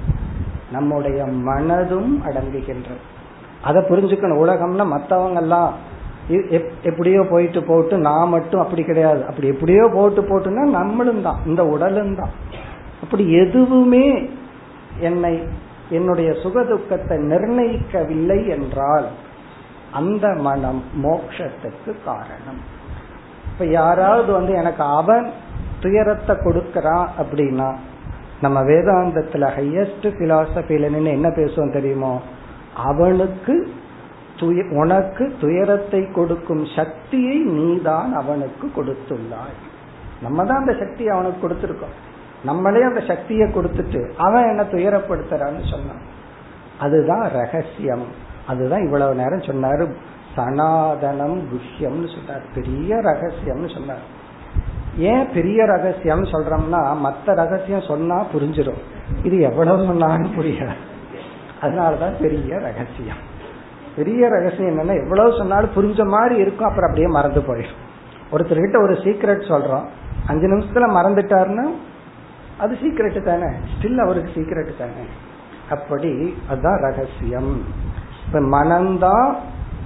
[0.72, 3.02] நம்முடைய மனதும் அடங்குகின்றது.
[3.68, 4.42] அதை புரிஞ்சுக்கணும்.
[4.44, 5.72] உலகம்னா மற்றவங்க எல்லாம்
[6.88, 9.22] எப்படியோ போயிட்டு போட்டு நான் மட்டும் அப்படி கிடையாது.
[9.30, 11.40] அப்படி எப்படியோ போட்டு போட்டுன்னா நம்மளும் தான்.
[11.50, 12.32] இந்த உடலும் தான்.
[13.04, 14.06] அப்படி எதுவுமே
[15.08, 15.34] என்னை
[15.98, 19.06] என்னுடைய சுகதுக்கத்தை நிர்ணயிக்கவில்லை என்றால்
[19.98, 22.60] அந்த மனம் மோக்ஷத்துக்கு காரணம்.
[23.50, 25.26] இப்ப யாராவது வந்து எனக்கு அவன்
[25.82, 27.70] துயரத்தை கொடுக்கறான் அப்படின்னா
[28.44, 32.12] நம்ம வேதாந்தத்துல ஹையஸ்ட் பிலாசபில நின்று என்ன பேசுவோம் தெரியுமோ?
[32.74, 33.70] அவனுக்கு
[34.70, 39.58] உனக்கு துயரத்தை கொடுக்கும் சக்தியை நீதான் அவனுக்கு கொடுத்துள்ளாய்.
[40.22, 41.96] நம்ம தான் அந்த சக்தியை அவனுக்கு கொடுத்துருக்கோம்.
[42.44, 46.02] நம்மளே அந்த சக்தியை கொடுத்துட்டு அவன் என்ன துயரப்படுத்துறான்னு சொன்னான்.
[46.78, 48.06] அதுதான் ரகசியம்.
[48.46, 49.92] அதுதான் இவ்வளவு நேரம் சொன்னாரு.
[50.36, 54.20] சனாதனம் குஷ்யம்னு சொன்னார் பெரிய ரகசியம்னு சொன்னார்.
[54.96, 58.80] ஏன் பெரிய ரகசியம் சொல்றோம்னா மத்த ரகசியம் சொன்னா புரிஞ்சிடும்
[59.24, 60.90] இது எவ்வளவு சொன்னாலும் புரியாது.
[61.62, 63.30] அதனாலதான் பெரிய ரகசியம்.
[63.96, 67.80] பெரிய ரகசியம் என்னன்னா எவ்வளவு சொன்னாலும் புரிஞ்ச மாதிரி இருக்கும் அப்புறம் அப்படியே மறந்து போயிடும்.
[68.32, 69.84] ஒருத்தர்கிட்ட ஒரு சீக்ரெட் சொல்றோம்.
[70.26, 71.70] அஞ்சு நிமிஷத்துல மறந்துட்டாருன்னா
[72.58, 73.54] அது சீக்ரெட் தானே.
[73.72, 75.06] ஸ்டில் அவருக்கு சீக்ரெட் தானே.
[75.70, 77.64] அப்படி அதுதான் ரகசியம்.
[78.26, 79.34] இப்ப மனம்தான்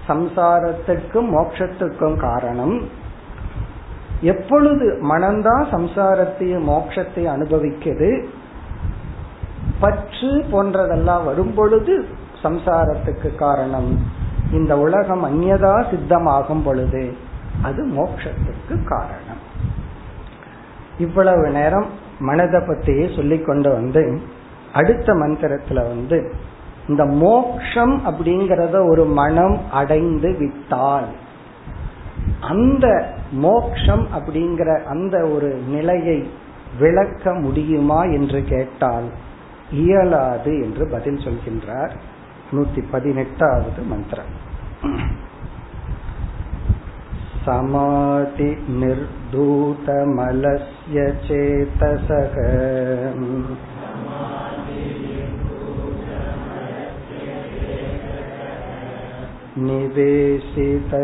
[0.09, 3.05] சம்சாரத்துக்கும் மோட்சத்துக்கும் காரணம்.
[4.21, 8.25] எப்பொழுது மனம்தான் சம்சாரத்தையும் மோட்சத்தை அனுபவிக்குது
[9.81, 11.95] பற்று போன்றதெல்லாம் வரும் பொழுது
[12.43, 13.91] சம்சாரத்துக்கு காரணம்.
[14.53, 17.17] இந்த உலகம் அந்நதா சித்தமாகும் பொழுது
[17.63, 19.43] அது மோட்சத்துக்கு காரணம்.
[20.99, 21.87] இவ்வளவு நேரம்
[22.19, 24.21] மனதை பத்தியே சொல்லி கொண்டு வந்து
[24.73, 26.33] அடுத்த மந்திரத்துல வந்து
[26.89, 31.07] இந்த மோக்ஷம் அப்படிங்கறத ஒரு மனம் அடைந்து விட்டால்
[32.41, 32.87] அந்த
[33.33, 36.31] மோக்ஷம் அப்படிங்கிற அந்த ஒரு நிலையை
[36.79, 39.05] விளக்க முடியுமா என்று கேட்டால்
[39.76, 41.94] இயலாது என்று பதில் சொல்கின்றார்
[42.52, 44.34] நூத்தி பதினெட்டாவது மந்திரம்
[47.46, 48.50] சமாதி
[48.82, 49.78] நிர்தூதமலஸ்ய
[51.28, 52.36] சேதசக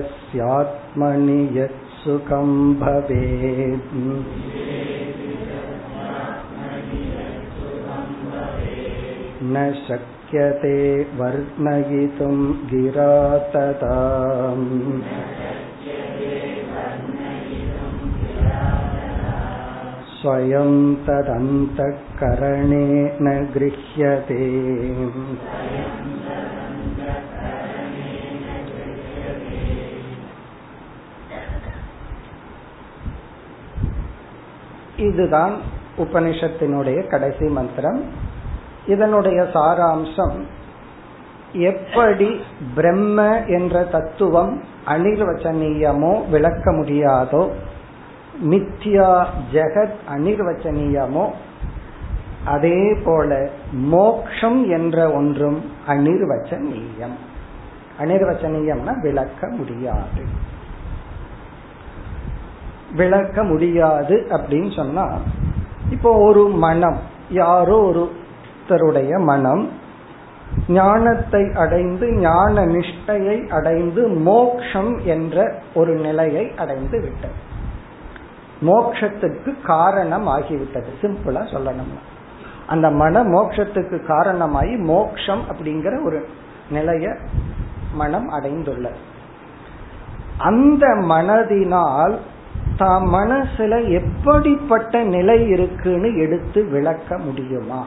[0.10, 3.94] निवेशितस्यात्मनि यत्सुखं भवेत्
[9.44, 10.78] न शक्यते
[11.18, 12.36] वर्णयितुं
[12.72, 13.14] गिरा
[13.54, 13.98] तदा
[20.18, 20.72] स्वयं
[21.08, 22.86] तदन्तःकरणे
[23.22, 24.44] न गृह्यते
[35.08, 35.56] இதுதான்
[36.04, 38.00] உபனிஷத்தினுடைய கடைசி மந்திரம்
[38.87, 40.43] இதனுடைய சாராம்சம்
[41.53, 42.41] எப்படி
[42.75, 47.51] பிரம்ம என்ற தத்துவம் அனிர்வச்சனீயமோ விளக்க முடியாதோ
[48.43, 51.31] மித்யா ஜெகத் அனிர்வச்சனீயமோ
[52.45, 57.17] அதே போல மோக்ஷம் என்ற ஒன்றும் அனிர்வச்சனீயம்.
[58.01, 60.25] அனிர்வச்சனீயம்னா விளக்க முடியாது.
[62.93, 65.19] விளக்க முடியாது அப்படின்னு சொன்னா
[65.91, 66.99] இப்போ ஒரு மனம்
[67.31, 68.13] யாரோ ஒரு
[68.69, 69.71] ஒருத்தருடைய மனம்
[70.69, 77.51] ஞானத்தை அடைந்து ஞான நிஷ்டையை அடைந்து மோக்ஷம் என்ற ஒரு நிலையை அடைந்து விட்டது.
[78.63, 80.87] மோக்ஷத்துக்கு காரணம் ஆகிவிட்டது.
[81.01, 82.01] சிம்பிளா சொல்லணும்னா
[82.67, 86.29] அந்த மன மோக்ஷத்துக்கு காரணமாகி மோக்ஷம் அப்படிங்கிற ஒரு
[86.71, 87.17] நிலைய
[87.93, 89.01] மனம் அடைந்துள்ளது.
[90.39, 92.17] அந்த மனதினால்
[92.77, 97.87] தாம் மனசுல எப்படிப்பட்ட நிலை இருக்குன்னு எடுத்து விளக்க முடியுமா?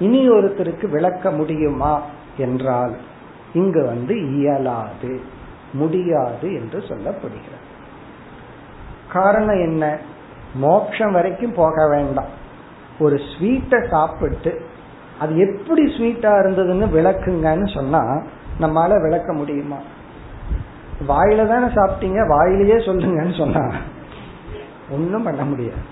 [0.00, 1.92] இனி ஒருத்தருக்கு விளக்க முடியுமா
[2.36, 2.94] என்றால்
[3.52, 5.12] இங்கு வந்து இயலாது
[5.72, 7.66] முடியாது என்று சொல்லப்படுகிறது.
[9.12, 9.84] காரணம் என்ன?
[10.54, 12.30] மோட்சம் வரைக்கும் போக வேண்டாம்.
[12.98, 14.52] ஒரு ஸ்வீட்டை சாப்பிட்டு
[15.18, 18.02] அது எப்படி ஸ்வீட்டா இருந்ததுன்னு விளக்குங்கன்னு சொன்னா
[18.60, 19.78] நம்மால விளக்க முடியுமா?
[21.08, 23.62] வாயில தானே சாப்பிட்டீங்க வாயிலேயே சொல்லுங்கன்னு சொன்னா
[24.90, 25.82] ஒன்றும் பண்ண முடியாது.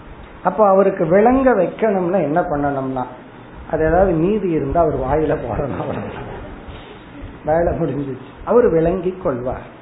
[0.45, 3.05] அப்போ அவருக்கு விளங்க வைக்கணும்னா என்ன பண்ணணும்னா
[3.71, 6.03] அது ஏதாவது மீதி இருந்தா அவர் வாயில போடணும்.
[7.45, 8.17] வேலை முடிஞ்சிச்சு.
[8.45, 9.77] அவர் விளங்கி கொள்வார்.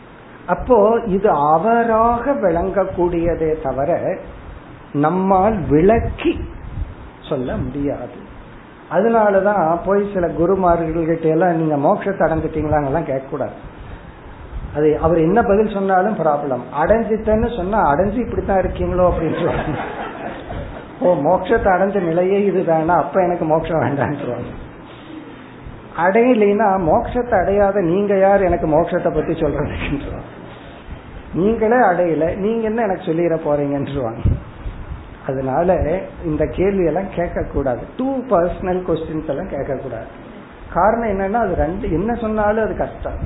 [0.47, 4.19] அப்போ இது அவராக விளங்கக்கூடியதே தவிர
[4.93, 6.49] நம்மால் விளக்கி
[7.29, 8.25] சொல்ல முடியாது.
[8.93, 13.57] அதனாலதான் போய் சில குருமார்கள் கிட்ட எல்லாம் நீங்க மோட்சத்தை அடைஞ்சிட்டீங்களாங்கெல்லாம் கேட்கக்கூடாது.
[14.75, 19.05] அது அவர் என்ன பதில் சொன்னாலும் ப்ராப்ளம் அடைஞ்சிட்டேன்னு சொன்னா அடைஞ்சு இப்படித்தான் இருக்கீங்களோ?
[19.11, 19.79] அப்படின்னு சொல்லுவாங்க.
[21.01, 22.95] ஓ மோட்சத்தை அடைஞ்ச நிலையே இதுதானா?
[22.95, 24.53] அப்ப எனக்கு மோட்சம் வேண்டான்னு சொல்லுவாங்க
[25.97, 30.23] அடையலைன்னா மோட்சத்தை அடையாத நீங்க யார் எனக்கு மோட்சத்தை பத்தி சொல்றதுன்னு
[31.33, 34.23] நீங்களே அடையல நீங்க என்ன எனக்கு சொல்லிட போறீங்கன்றுவாங்க
[35.27, 35.75] அதனால
[36.25, 40.07] இந்த கேள்வி எல்லாம் கேட்க கூடாது டூ பர்சனல் கொஸ்டின்ஸ் எல்லாம் கேட்க கூடாது
[40.73, 43.19] காரணம் என்னன்னா அது ரெண்டு என்ன சொன்னாலும் அது கஷ்டம்.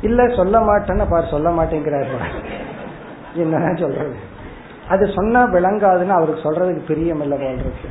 [0.00, 2.18] இல்ல சொல்ல மாட்டேன்னு பாரு சொல்ல மாட்டேங்கிறாரு.
[3.34, 4.16] என்ன சொல்றது?
[4.90, 7.88] அது சொன்னா விளங்காதுன்னு அவருக்கு சொல்றதுக்கு பிரியம் இல்லை போல் இருக்கு.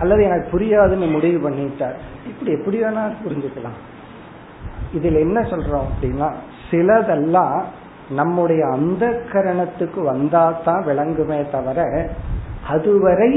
[0.00, 1.96] அல்லது எனக்கு புரியாதுன்னு முடிவு பண்ணிட்டார்.
[2.26, 3.78] இப்படி எப்படி வேணா புரிஞ்சுக்கலாம்.
[4.96, 6.28] இதுல என்ன சொல்றோம் அப்படின்னா
[6.70, 7.56] சிலதெல்லாம்
[8.10, 11.80] நம்முடைய அந்த கரணத்துக்கு வந்தா தான் விளங்குமே தவிர
[12.68, 13.32] அதுவரை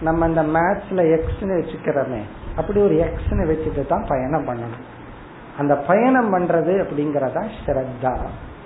[0.00, 2.20] நம்ம இந்த மேத்ஸ்ல எக்ஸ்னு வச்சுக்கிறோமே
[2.56, 4.86] அப்படி ஒரு எக்ஸ்னு வச்சுட்டு தான் பயணம் பண்ணணும்.
[5.58, 8.14] அந்த பயணம் பண்றது அப்படிங்கறதா ஸ்ரத்தா.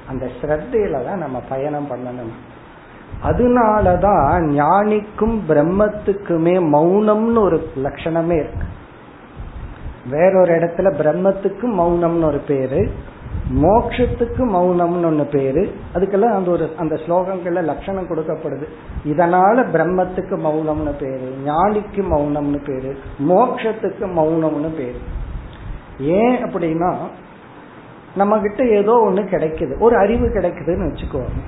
[0.09, 2.35] அந்த ஸ்ரத்தையில தான் நம்ம பயணம் பண்ணணும்.
[3.25, 8.67] அதனாலதான் ஞானிக்கும் பிரம்மத்துக்குமே மௌனம்னு ஒரு லட்சணமே இருக்கு.
[10.11, 12.91] வேறொரு இடத்துல பிரம்மத்துக்கு மௌனம்னு ஒரு பேரு
[13.63, 18.67] மோக்ஷத்துக்கு மௌனம்னு ஒண்ணு பேரு அதுக்கெல்லாம் அந்த ஒரு அந்த ஸ்லோகங்கள்ல லட்சணம் கொடுக்கப்படுது.
[19.05, 22.99] இதனால பிரம்மத்துக்கு மௌனம்னு பேரு ஞானிக்கு மௌனம்னு பேரு
[23.29, 25.01] மோக்ஷத்துக்கு மௌனம்னு பேரு.
[25.99, 26.95] ஏன் அப்படின்னா
[28.17, 31.43] நம்ம கிட்ட ஏதோ ஒண்ணு கிடைக்குது ஒரு அறிவு கிடைக்குதுன்னு வச்சுக்கோங்க.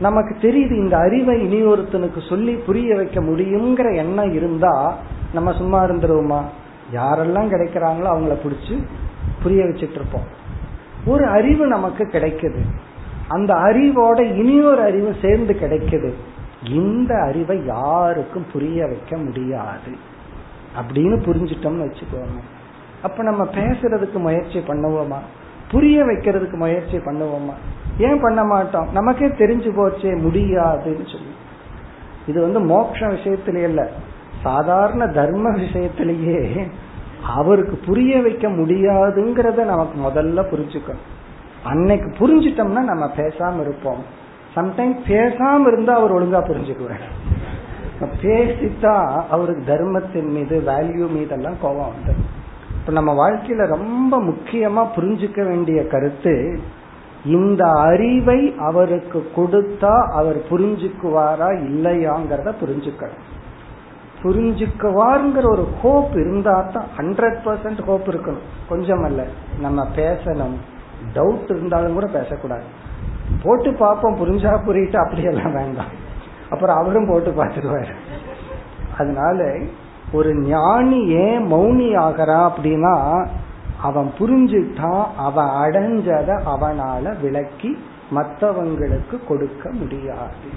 [0.00, 4.98] நமக்கு தெரியுது இந்த அறிவை இனி ஒருத்தனுக்கு சொல்லி புரிய வைக்க முடியுங்கிற எண்ணம் இருந்தா
[5.34, 6.42] நம்ம சும்மா இருந்துருவோமா?
[6.92, 8.82] யாரெல்லாம் கிடைக்கிறாங்களோ அவங்கள பிடிச்சி
[9.42, 10.36] புரிய வச்சுட்டு இருப்போம்
[11.06, 12.60] ஒரு அறிவு நமக்கு கிடைக்குது.
[13.28, 16.12] அந்த அறிவோட இனியொரு அறிவு சேர்ந்து கிடைக்குது.
[16.68, 19.96] இந்த அறிவை யாருக்கும் புரிய வைக்க முடியாது.
[20.80, 22.40] அப்படின்னு புரிஞ்சிட்டோம்னு வச்சுக்கோங்க.
[23.02, 25.18] அப்ப நம்ம பேசுறதுக்கு முயற்சி பண்ணுவோமா?
[25.70, 27.52] புரிய வைக்கிறதுக்கு முயற்சி பண்ணுவோமா?
[27.98, 28.92] ஏன் பண்ண மாட்டோம்?
[28.92, 31.32] நமக்கே தெரிஞ்சு போச்சே முடியாதுன்னு சொல்லி.
[32.26, 33.88] இது வந்து மோட்ச விஷயத்திலே இல்ல.
[34.42, 36.68] சாதாரண தர்ம விஷயத்திலேயே
[37.26, 41.06] அவருக்கு புரிய வைக்க முடியாதுங்கிறத நமக்கு முதல்ல புரிஞ்சுக்கணும்.
[41.64, 44.04] அன்னைக்கு புரிஞ்சிட்டோம்னா நம்ம பேசாம இருப்போம்.
[44.56, 47.26] சம்டைம் பேசாம இருந்தா அவர் ஒழுங்கா புரிஞ்சுக்குவார்.
[48.22, 52.37] பேசித்தான் அவருக்கு தர்மத்தின் மீது வேல்யூ மீதெல்லாம் கோபம் வந்துடும்
[52.88, 56.60] இப்ப நம்ம வாழ்க்கையில ரொம்ப முக்கியமா புரிஞ்சுக்க வேண்டிய கருத்து
[57.24, 63.26] இந்த அறிவை அவருக்கு கொடுத்தா அவர் புரிஞ்சுக்குவாரா இல்லையாங்கிறத புரிஞ்சுக்கணும்.
[64.22, 68.46] புரிஞ்சுக்குவாருங்கிற ஒரு ஹோப் இருந்தா தான் ஹண்ட்ரட் பர்சன்ட் ஹோப் இருக்கணும்.
[68.68, 69.26] கொஞ்சம் அல்ல
[69.60, 70.56] நம்ம பேசணும்.
[71.14, 72.64] டவுட் இருந்தாலும் கூட பேசக்கூடாது.
[73.42, 76.06] போட்டு பார்ப்போம் புரிஞ்சா புரியிட்டு அப்படியெல்லாம் வேண்டாம்.
[76.50, 77.94] அப்புறம் அவரும் போட்டு பார்த்துருவாரு.
[78.98, 79.58] அதனால
[80.12, 83.26] ஒரு ஞானி ஏன் மௌனி ஆகிறா அப்படின்னா
[83.82, 87.78] அவன் புரிஞ்சுட்டான் அவன் அடைஞ்சத அவனால விளக்கி
[88.14, 90.48] மற்றவங்களுக்கு கொடுக்க முடியாது.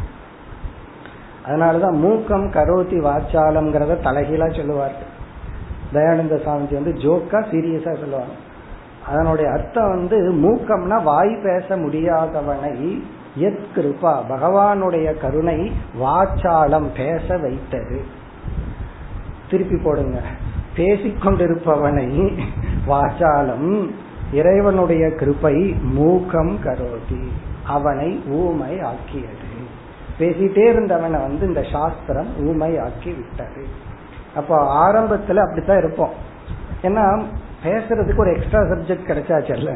[1.45, 5.09] அதனாலதான் மூக்கம் கரோதி வாச்சாலம்ங்கிறத தலைகீழா சொல்லுவார்கள்
[5.93, 8.35] தயானந்த சாமிஜி வந்து ஜோக்கா சீரியஸா சொல்லுவாங்க.
[9.07, 13.03] அதனுடைய அர்த்தம் வந்து மூக்கம்னா வாய் பேச முடியாதவனை
[13.35, 18.19] எத் கிருபா பகவானுடைய கருணை வாச்சாலம் பேச வைத்தது.
[19.51, 20.19] திருப்பி போடுங்க.
[20.77, 22.09] பேசிக்கொண்டிருப்பவனை
[22.87, 23.71] வாசாலம்
[24.39, 25.55] இறைவனுடைய கிருப்பை
[25.97, 27.23] மூக்கம் கரோதி.
[27.75, 28.09] அவனை
[28.41, 29.49] ஊமை ஆக்கியது
[30.19, 33.63] பேசிட்டே இருந்தவனை வந்து இந்த சாஸ்திரம் ஊமை ஆக்கி விட்டது
[34.35, 36.13] அப்போ ஆரம்பத்துல அப்படித்தான் இருப்போம்.
[36.83, 37.05] ஏன்னா
[37.65, 39.71] பேசுறதுக்கு ஒரு எக்ஸ்ட்ரா சப்ஜெக்ட் கிடைச்சாச்சல்ல.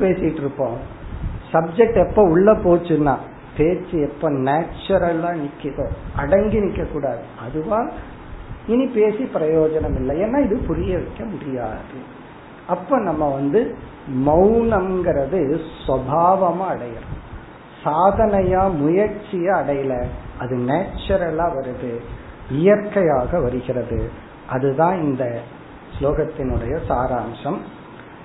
[0.00, 0.76] பேசிட்டு இருப்போம்
[1.52, 3.14] சப்ஜெக்ட் எப்ப உள்ள போச்சுன்னா
[3.56, 7.80] பேச்சு எப்ப நேச்சுரலா நிக்குதோ அடங்கி நிக்க கூடாது அதுவா
[8.68, 11.98] இனி பேசி பிரயோஜனம் இல்லை ஏன்னா இது புரிய வைக்க முடியாது.
[12.66, 13.76] அப்ப நம்ம வந்து
[14.26, 17.16] மௌனம்ங்கிறது சுவாவமா அடையிறோம்.
[17.84, 20.04] சாதனையா முயற்சியா அடையல
[20.38, 21.96] அது நேச்சுரலா வருது.
[22.50, 24.10] இயற்கையாக வருகிறது.
[24.48, 25.40] அதுதான் இந்த
[25.98, 27.58] ஸ்லோகத்தினுடைய சாராம்சம்.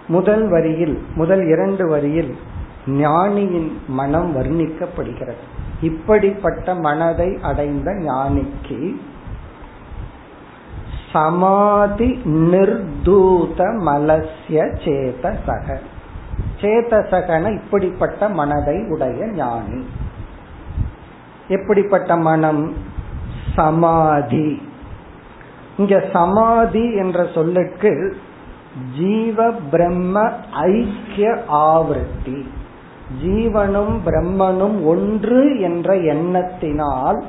[0.08, 2.36] முதல் வரியில் முதல் இரண்டு வரியில்
[2.88, 5.44] ஞானியின் மனம் வர்ணிக்கப்படுகிறது.
[5.82, 8.96] இப்படிப்பட்ட மனதை அடைந்த ஞானிக்கு
[11.14, 15.78] சமாதி நிர்தூத மலசிய சேதசக
[16.62, 19.86] சேதசகன இப்படிப்பட்ட மனதை உடைய ஞானி.
[21.48, 22.74] எப்படிப்பட்ட மனம்?
[23.56, 24.62] சமாதி.
[25.78, 28.16] இங்க சமாதி என்ற சொல்லுக்கு
[28.98, 32.48] ஜீவ பிரம்ம ஐக்கிய ஆவருத்தி.
[33.24, 37.24] ஜீவனும் பிரம்மனும் ஒன்று என்ற எண்ணத்தினால்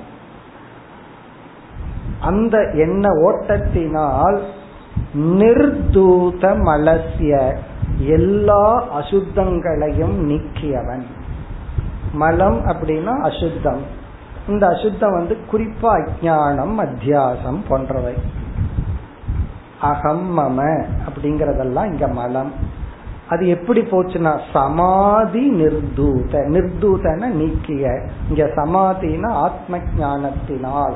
[2.25, 4.39] அந்த எண்ண ஓட்டத்தினால்
[5.19, 7.57] நிர்தூத மலசிய
[7.99, 11.05] எல்லா அசுத்தங்களையும் நீக்கியவன்.
[12.13, 13.83] மலம் அப்படின்னா அசுத்தம்.
[14.49, 18.15] இந்த அசுத்தம் வந்து குறிப்பா அஜானம் அத்தியாசம் போன்றவை.
[19.81, 22.53] அகம் மம அப்படிங்கறதெல்லாம் இங்க மலம்.
[23.29, 26.33] அது எப்படி போச்சுன்னா சமாதி நிர்தூத.
[26.33, 28.09] நிர்தூதன நீக்கிய.
[28.29, 30.95] இங்க சமாதினா ஆத்ம ஞானத்தினால்.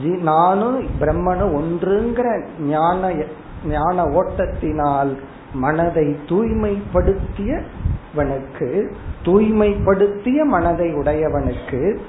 [0.00, 3.14] நானும் பிரம்மனும் ஒன்றுங்கிற ஞான
[3.68, 5.16] ஞான ஓட்டத்தினால்
[5.54, 8.90] மனதை தூய்மைப்படுத்தியவனுக்கு
[9.24, 12.00] தூய்மைப்படுத்திய மனதை உடையவனுக்கு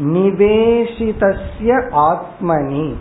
[0.00, 2.94] நிவேசிதஸ்ய ஆத்மனி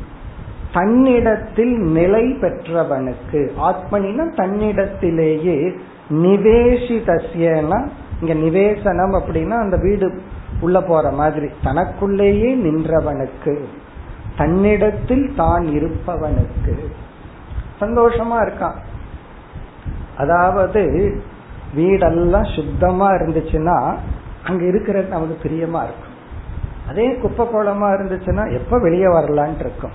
[0.73, 3.51] தன்னிடத்தில் நிலை பெற்றவனுக்கு.
[3.59, 5.75] ஆத்மனினா தன்னிடத்திலேயே
[6.09, 7.87] நிவேசிதஸ்யனா
[8.21, 10.21] இங்க நிவேசனம் அப்படின்னா அந்த வீடு
[10.61, 13.67] உள்ள போற மாதிரி தனக்குள்ளேயே நின்றவனுக்கு.
[14.37, 16.75] தன்னிடத்தில் தான் இருப்பவனுக்கு.
[17.81, 18.75] சந்தோஷமா இருக்கான்.
[20.17, 20.81] அதாவது
[21.75, 23.95] வீடெல்லாம் சுத்தமா இருந்துச்சுன்னா
[24.43, 26.13] அங்க இருக்கிறது நமக்கு பிரியமா இருக்கும்.
[26.89, 29.91] அதே குப்பை கோலமா இருந்துச்சுன்னா எப்ப வெளியே வரலான் இருக்கும்.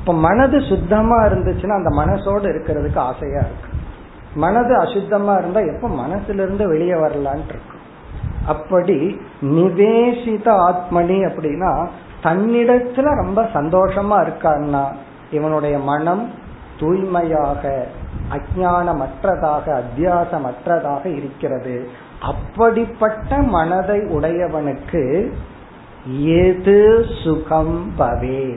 [0.00, 3.78] இப்ப மனது சுத்தமா இருந்துச்சுன்னா அந்த மனசோடு இருக்கிறதுக்கு ஆசையா இருக்கும்.
[4.34, 7.78] மனது அசுத்தமா இருந்தா எப்ப மனசுல இருந்து வெளியே வரலான் இருக்கும்.
[8.46, 11.88] அப்படி நிவேசித ஆத்மனி அப்படின்னா
[12.22, 14.84] தன்னிடத்துல ரொம்ப சந்தோஷமா இருக்கான்னா
[15.30, 16.30] இவனுடைய மனம்
[16.78, 17.86] தூய்மையாக
[18.30, 21.88] அஜானமற்றதாக அத்தியாசமற்றதாக இருக்கிறது.
[22.20, 25.32] அப்படிப்பட்ட மனதை உடையவனுக்கு
[26.24, 28.56] எது சுகம் பவே?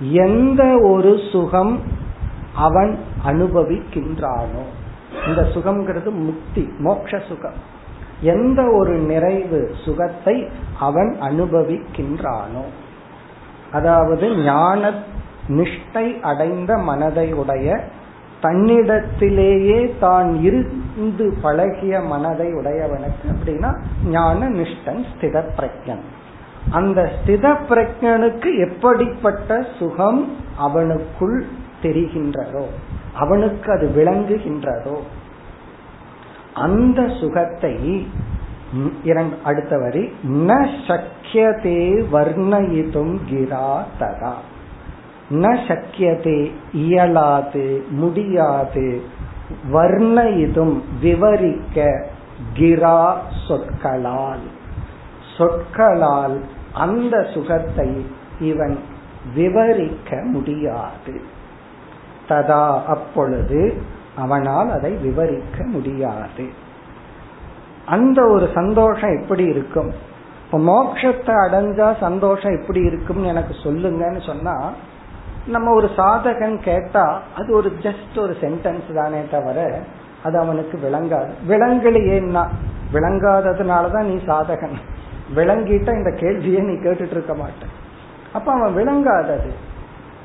[0.00, 1.82] எந்த ஒரு சுகம்
[2.54, 4.62] அவன் அனுபவிக்கின்றானோ.
[5.26, 7.72] இந்த சுகம்ங்கிறது முக்தி மோக்ஷ சுகம்.
[8.32, 10.36] எந்த ஒரு நிறைவு சுகத்தை
[10.78, 12.64] அவன் அனுபவிக்கின்றானோ.
[13.72, 14.92] அதாவது ஞான
[15.48, 17.68] நிஷ்டை அடைந்த மனதை உடைய
[18.42, 23.70] தன்னிடத்திலேயே தான் இருந்து பழகிய மனதை உடையவனுக்கு அப்படின்னா
[24.10, 26.04] ஞான நிஷ்டன் ஸ்தித பிரஜன்.
[26.70, 30.22] அந்த ஸ்தித பிரஜனுக்கு எப்படிப்பட்ட சுகம்
[30.66, 31.38] அவனுக்குள்
[31.82, 32.64] தெரிகின்றதோ
[33.14, 34.96] அவனுக்கு அது விளங்குகின்றதோ
[36.54, 38.06] அந்த சுகத்தை
[39.44, 41.80] அடுத்த வரி ந சக்கியதே
[42.12, 44.34] வர்ணயிதும் கிரா ததா
[45.30, 49.02] ந சக்கியதே இயலாது முடியாது
[49.72, 52.06] வர்ணயிதும் விவரிக்க
[52.54, 53.16] கிரா
[53.48, 54.46] சொற்களால்
[55.36, 56.40] சொற்களால்
[56.72, 58.04] அந்த சுகத்தை
[58.40, 58.78] இவன்
[59.34, 61.20] விவரிக்க முடியாது.
[62.28, 63.82] ததா அப்பொழுது
[64.16, 66.48] அவனால் அதை விவரிக்க முடியாது.
[67.86, 69.92] அந்த ஒரு சந்தோஷம் எப்படி இருக்கும்?
[70.44, 74.72] இப்ப மோட்சத்தை அடைஞ்சா சந்தோஷம் எப்படி இருக்கும்னு எனக்கு சொல்லுங்கன்னு சொன்னா
[75.46, 79.78] நம்ம ஒரு சாதகன் கேட்டா அது ஒரு ஜஸ்ட் ஒரு சென்டென்ஸ் தானே தவிர
[80.24, 81.30] அது அவனுக்கு விளங்காது.
[81.48, 82.46] விளங்கலையேன்னா
[82.92, 84.76] விளங்காததுனாலதான் நீ சாதகன்.
[85.36, 87.64] விளங்கிட்ட இந்த கேள்வியை நீ கேட்டுட்டு இருக்க மாட்ட.
[88.32, 89.50] அப்ப அவன் விளங்காதது.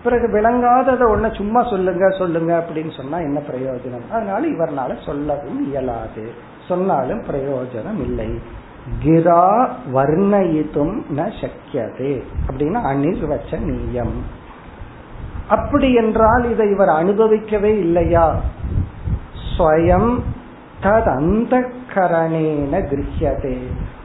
[0.03, 4.11] பிறகு விளங்காதத ஒண்ணு சும்மா சொல்லுங்க சொல்லுங்க அப்படின்னு சொன்னா என்ன பிரயோஜனம்?
[4.11, 6.31] அதனால இவர்னால சொல்லவும் இயலாது.
[6.67, 8.29] சொன்னாலும் பிரயோஜனம் இல்லை.
[9.03, 14.15] கிரா வர்ணயித்தும் ந சக்கியதே அப்படின்னா அனிர்வச்சனீயம்
[15.49, 18.35] அப்படி என்றால் இதை இவர் அனுபவிக்கவே இல்லையா?
[19.57, 20.19] ஸ்வயம்
[20.83, 23.57] தத் அந்த கரணேன கிரகியதே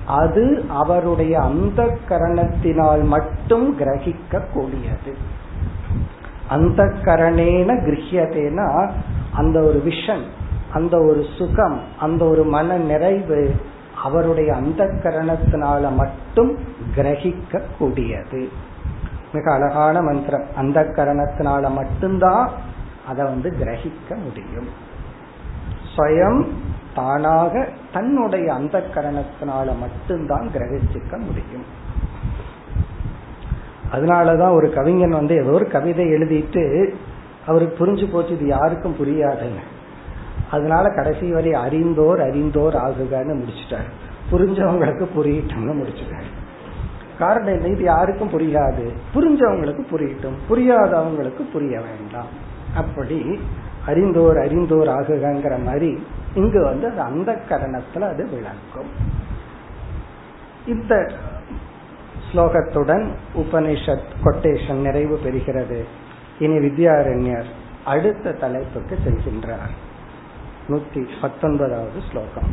[0.06, 5.33] அது அவருடைய அந்த கரணத்தினால் மட்டும் கிரகிக்க கூடியது
[6.48, 8.90] அந்த கரணேன கிரகியதேனா
[9.32, 10.22] அந்த ஒரு விஷன்
[10.72, 13.54] அந்த ஒரு சுகம் அந்த ஒரு மன நிறைவு
[14.02, 16.58] அவருடைய அந்த கரணத்தினால மட்டும்
[16.96, 18.48] கிரகிக்க கூடியது
[19.32, 20.44] மிக அழகான மந்திரம்.
[20.56, 22.50] அந்த கரணத்தினால மட்டும்தான்
[23.08, 24.68] அதை வந்து கிரகிக்க முடியும்.
[25.96, 26.46] ஸ்வயம்
[26.94, 31.82] தானாக தன்னுடைய அந்த கரணத்தினால மட்டும்தான் கிரகிச்சுக்க முடியும்.
[33.94, 36.94] அதனாலதான் ஒரு கவிஞன் வந்து ஏதோ ஒரு கவிதை எழுதிட்டு
[37.46, 39.60] அவருக்கு புரிஞ்சு போச்சு இது யாருக்கும் புரியாதுங்க
[40.50, 43.90] அதனால கடைசி வரை அறிந்தோர் அறிந்தோர் ஆகுகன்னு முடிச்சுட்டாரு.
[44.32, 46.30] புரிஞ்சவங்களுக்கு புரியட்டும்னு முடிச்சுட்டாரு.
[47.18, 47.66] காரணம் என்ன?
[47.66, 48.94] இது யாருக்கும் புரியாது.
[49.14, 50.36] புரிஞ்சவங்களுக்கு புரியட்டும்.
[50.48, 52.52] புரியாதவங்களுக்கு புரிய வேண்டாம்.
[52.76, 53.40] அப்படி
[53.86, 58.90] அறிந்தோர் அறிந்தோர் ஆகுகங்கிற மாதிரி இங்கு வந்து அது அந்த கரணத்துல அது விளக்கும்
[60.66, 61.10] இந்த
[62.33, 63.05] ஸ்லோகத்துடன்
[63.35, 65.79] உபனிஷத் கொட்டேஷன் நிறைவு பெறுகிறது
[66.39, 67.49] இனி வித்யாரண்யர்
[67.85, 69.73] அடுத்த தலைப்புக்கு செல்கின்றார்
[70.69, 72.51] நூத்தி பத்தொன்பதாவது ஸ்லோகம்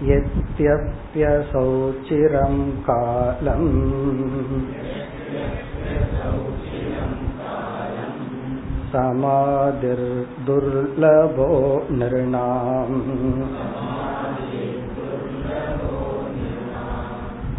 [0.00, 1.62] यद्यप्यसौ
[2.02, 3.70] चिरं कालम्
[10.20, 11.50] समाधिर्दुर्लभो
[11.92, 12.98] नृणाम्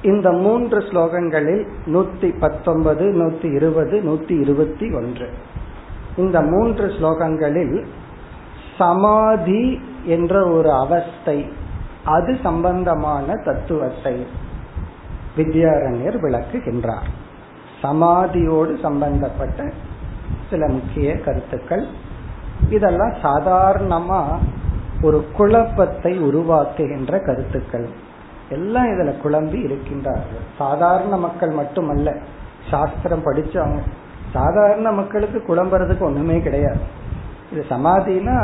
[0.04, 5.26] இந்த மூன்று ஸ்லோகங்களில் நூத்தி பத்தொன்பது நூத்தி இருபது நூத்தி இருபத்தி ஒன்று
[6.16, 7.76] இந்த மூன்று ஸ்லோகங்களில்
[8.77, 11.51] சமாதி என்ற ஒரு அவஸ்தை
[12.05, 14.27] அது சம்பந்தமான தத்துவத்தை
[15.37, 17.07] வித்யாரண்யர் விளக்குகின்றார்.
[17.83, 19.71] சமாதியோடு சம்பந்தப்பட்ட
[20.49, 21.87] சில முக்கிய கருத்துக்கள்.
[22.69, 24.37] இதெல்லாம் சாதாரணமா
[25.01, 27.89] ஒரு குழப்பத்தை உருவாக்குகின்ற கருத்துக்கள்.
[28.49, 30.43] எல்லாம் இதுல குழம்பி இருக்கின்றார்கள்.
[30.57, 32.17] சாதாரண மக்கள் மட்டுமல்ல
[32.69, 33.79] சாஸ்திரம் படிச்சவங்க.
[34.33, 36.79] சாதாரண மக்களுக்கு குழம்புறதுக்கு ஒண்ணுமே கிடையாது.
[37.51, 38.37] இது சமாதினா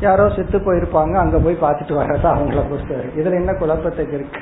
[0.00, 3.10] யாரோ செத்து போயிருப்பாங்க அங்க போய் பார்த்துட்டு வர்றதா அவங்கள பொறுத்தவரை.
[3.16, 4.40] இதுல என்ன குழப்பத்துக்கு இருக்கு?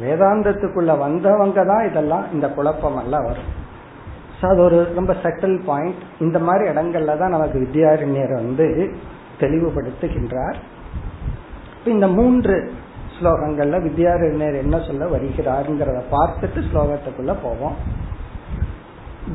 [0.00, 3.48] வேதாந்தத்துக்குள்ள வந்தவங்க தான் இதெல்லாம் இந்த குழப்பம் எல்லாம் வரும்.
[4.40, 8.66] அது ஒரு ரொம்ப செட்டில் பாயிண்ட் இந்த மாதிரி இடங்கள்ல தான் நமக்கு வித்யாரண்யர் வந்து
[9.40, 10.56] தெளிவுபடுத்துகின்றார்.
[11.84, 12.72] இந்த மூன்று
[13.16, 17.76] ஸ்லோகங்கள்ல வித்யாரண்யர் என்ன சொல்ல வருகிறாருங்கிறத பார்த்துட்டு ஸ்லோகத்துக்குள்ள போவோம்.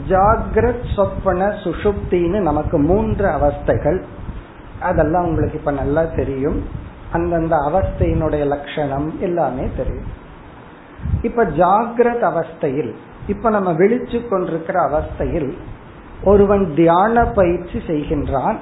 [0.10, 4.02] ஜாகிரத் சொப்பன சுஷுப்தின்னு நமக்கு மூன்று அவஸ்தைகள்.
[4.80, 6.68] அதெல்லாம் உங்களுக்கு இப்ப நல்லா தெரியும்.
[7.12, 10.22] அந்தந்த அவஸ்தையினுடைய லட்சணம் எல்லாமே தெரியும்.
[11.22, 12.94] இப்ப ஜாகிரத் அவஸ்தையில்
[13.28, 15.58] இப்ப நம்ம விழிச்சு கொண்டிருக்கிற அவஸ்தையில்
[16.24, 18.56] ஒருவன் தியான பயிற்சி செய்கின்றான்.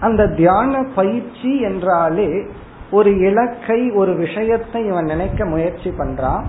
[0.00, 2.46] அந்த தியான பயிற்சி என்றாலே
[2.90, 6.44] ஒரு இலக்கை ஒரு விஷயத்தை இவன் நினைக்க முயற்சி பண்றான்.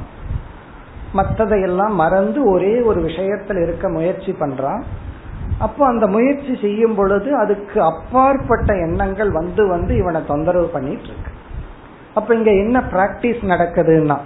[1.14, 4.84] மற்றதையெல்லாம் மறந்து ஒரே ஒரு விஷயத்தில் இருக்க முயற்சி பண்றான்.
[5.60, 11.32] அப்போ அந்த முயற்சி செய்யும் பொழுது அதுக்கு அப்பாற்பட்ட எண்ணங்கள் வந்து வந்து இவனை தொந்தரவு பண்ணிட்டு இருக்கு.
[12.14, 14.18] அப்ப இங்க என்ன பிராக்டிஸ் நடக்குதுன்னா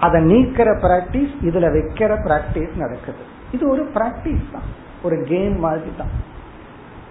[0.00, 3.22] அதை நீக்கிற பிராக்டிஸ் இதுல வைக்கிற பிராக்டிஸ் நடக்குது.
[3.52, 4.82] இது ஒரு பிராக்டிஸ் தான்.
[5.02, 6.32] ஒரு கேம் மாதிரி தான்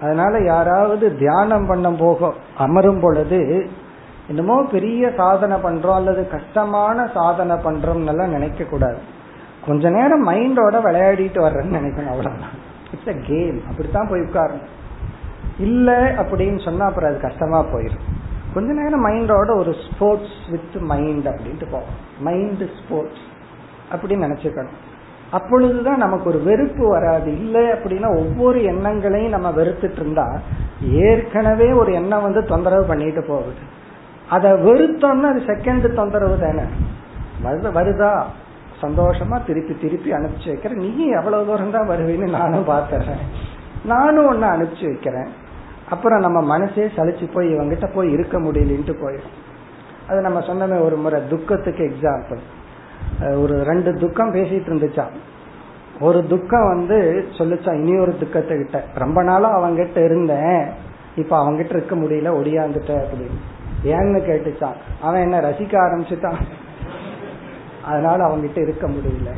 [0.02, 3.70] அதனால யாராவது தியானம் பண்ண போக அமரும் பொழுது
[4.28, 8.98] என்னமோ பெரிய சாதனை பண்றோம் அல்லது கஷ்டமான சாதனை பண்றோம் எல்லாம் நினைக்க கூடாது.
[9.68, 12.72] கொஞ்ச நேரம் மைண்டோட விளையாடிட்டு வர்றேன்னு நினைக்கணும் அவ்வளவுதான்.
[12.94, 14.66] இட்ஸ் அ கேம் அப்படித்தான் போய் உட்காரணும்.
[15.60, 18.06] இல்ல அப்படின்னு சொன்னா அப்புறம் அது கஷ்டமா போயிடும்.
[18.54, 21.94] கொஞ்ச நேரம் மைண்டோட ஒரு ஸ்போர்ட்ஸ் வித் மைண்ட் அப்படின்ட்டு போவோம்.
[22.20, 23.24] மைண்ட் ஸ்போர்ட்ஸ்
[23.92, 24.82] அப்படின்னு நினைச்சுக்கணும்.
[25.32, 27.32] அப்பொழுதுதான் நமக்கு ஒரு வெறுப்பு வராது.
[27.32, 30.40] இல்லை அப்படின்னா ஒவ்வொரு எண்ணங்களையும் நம்ம வெறுத்துட்டு இருந்தா
[30.82, 33.82] ஏற்கனவே ஒரு எண்ணம் வந்து தொந்தரவு பண்ணிட்டு போகுது.
[34.30, 36.66] அதை வெறுத்தோம்னா அது செகண்ட் தொந்தரவு தானே.
[37.78, 38.12] வருதா
[38.82, 40.80] சந்தோஷமா திருப்பி திருப்பி அனுப்பிச்சு வைக்கிறேன்.
[40.98, 43.24] நீ எவ்வளவு தூரம் தான் வருவீன்னு நானும் பாத்துறேன்
[43.86, 45.30] நானும் ஒன்னு அனுப்பிச்சு வைக்கிறேன்.
[45.90, 49.36] அப்புறம் நம்ம மனசே சலிச்சு போய் இவங்கிட்ட போய் இருக்க முடியலன்ட்டு போயிடும்.
[50.08, 52.42] அது நம்ம சொன்னமே ஒரு முறை துக்கத்துக்கு எக்ஸாம்பிள்
[53.42, 55.06] ஒரு ரெண்டு துக்கம் பேசிட்டு இருந்துச்சா?
[56.00, 60.64] ஒரு துக்கம் வந்து சொல்லுச்சா இனி ஒரு துக்கத்தை கிட்ட ரொம்ப நாளா அவங்கிட்ட இருந்தேன்.
[61.16, 63.40] இப்ப அவங்கிட்ட இருக்க முடியல ஒடியாந்துட்ட அப்படின்னு.
[63.84, 64.76] ஏன்னு கேட்டுச்சான்.
[65.02, 66.38] அவன் என்ன ரசிக்க ஆரம்பிச்சுட்டான்?
[67.84, 69.32] அதனால அவங்கிட்ட இருக்க முடியல.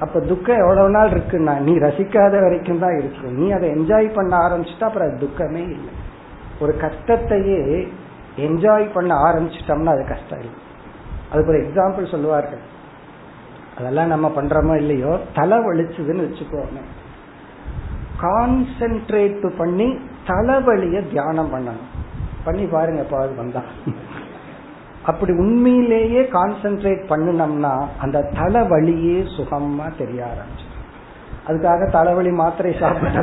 [0.00, 3.32] அப்ப துக்கம் எவ்வளவு நாள் இருக்குன்னா நீ ரசிக்காத வரைக்கும் தான் இருக்கும்.
[3.32, 5.94] நீ அதை என்ஜாய் பண்ண ஆரம்பிச்சுட்டா அப்புறம் அது துக்கமே இல்லை.
[6.60, 7.88] ஒரு கஷ்டத்தையே
[8.36, 10.58] என்ஜாய் பண்ண ஆரம்பிச்சிட்டோம்னா அது கஷ்டம் இல்லை.
[11.32, 12.76] அதுக்கு ஒரு எக்ஸாம்பிள் சொல்லுவார்கள்.
[13.78, 15.20] அதெல்லாம் நம்ம பண்றோமோ இல்லையோ?
[15.34, 16.80] தலை வலிச்சதுன்னு வச்சுக்கோங்க
[18.22, 21.97] கான்சென்ட்ரேட் பண்ணி தலைவலிய தியானம் பண்ணணும்.
[22.48, 23.62] பண்ணி பாருங்க எப்பாவது வந்தா.
[25.02, 30.66] அப்படி உண்மையிலேயே கான்சென்ட்ரேட் பண்ணினோம்னா அந்த தலைவலியே சுகமா தெரிய ஆரம்பிச்சு
[31.48, 33.20] அதுக்காக தலைவலி மாத்திரை சாப்பிட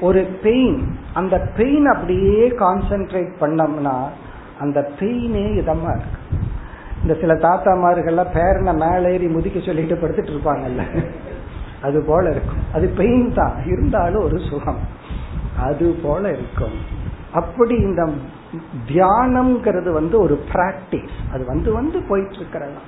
[0.00, 0.78] ஒரு பெயின்
[1.12, 3.96] அந்த பெயின் அப்படியே கான்சென்ட்ரேட் பண்ணோம்னா
[4.60, 6.20] அந்த பெயினே இதமா இருக்கு.
[7.02, 10.82] இந்த சில தாத்தாமார்கள்லாம் பேரனை மேலே ஏறி முதிக்க சொல்லிட்டு படுத்துட்டு இருப்பாங்கல்ல.
[11.82, 12.62] அது போல இருக்கும்.
[12.74, 13.56] அது பெயின் தான்.
[13.66, 14.82] இருந்தாலும் ஒரு சுகம்.
[15.60, 16.76] அது போல இருக்கும்.
[17.34, 18.02] அப்படி இந்த
[18.86, 22.82] தியானம்ங்கிறது வந்து ஒரு பிராக்டிஸ் அது வந்து வந்து போயிட்டு இருக்கிறதா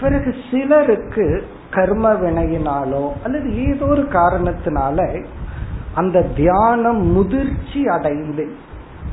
[0.00, 1.26] பிறகு சிலருக்கு
[1.70, 5.24] கர்ம வினையினாலோ அல்லது ஏதோ ஒரு காரணத்தினால
[5.94, 8.44] அந்த தியானம் முதிர்ச்சி அடைந்து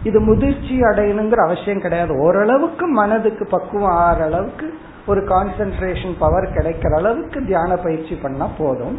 [0.04, 2.14] இது முதிர்ச்சி அடையணுங்கிற அவசியம் கிடையாது.
[2.20, 4.68] ஓரளவுக்கு மனதுக்கு பக்குவம் ஆகிற அளவுக்கு
[5.06, 8.98] ஒரு கான்சென்ட்ரேஷன் பவர் கிடைக்கிற அளவுக்கு தியான பயிற்சி பண்ணா போதும்.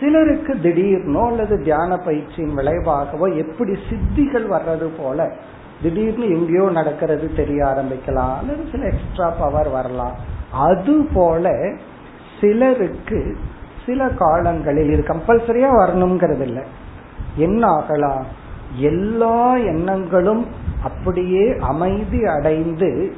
[0.00, 5.32] சிலருக்கு திடீர்னோ அல்லது தியான பயிற்சியின் விளைவாகவோ எப்படி சித்திகள் வர்றது போல
[5.82, 10.14] திடீர்னு எங்கேயோ நடக்கிறது தெரிய ஆரம்பிக்கலாம் அல்லது சில எக்ஸ்ட்ரா பவர் வரலாம்.
[10.52, 11.52] அது போல
[12.40, 13.36] சிலருக்கு
[13.86, 16.62] சில காலங்களில் இது கம்பல்சரியா வரணுங்கிறது இல்லை
[17.36, 18.24] என்ன ஆகலாம்?
[18.76, 20.46] எல்லா எண்ணங்களும்
[20.82, 23.12] அப்படியே அமைதி அடைந்து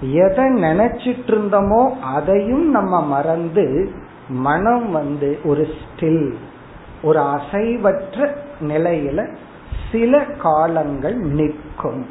[0.00, 1.82] எதை நினைச்சிட்டு இருந்தோமோ
[2.14, 3.90] அதையும் நம்ம மறந்து
[4.32, 6.34] மனம் வந்து ஒரு ஸ்டில்
[7.02, 9.34] ஒரு அசைவற்ற நிலையில
[9.92, 12.06] சில காலங்கள் நிற்கும்.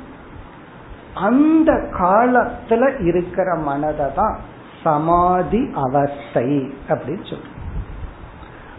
[1.16, 4.40] அந்த காலத்துல இருக்கிற மனதை தான்
[4.84, 7.60] சமாதி அவஸ்தை அப்படின்னு சொல்றோம்.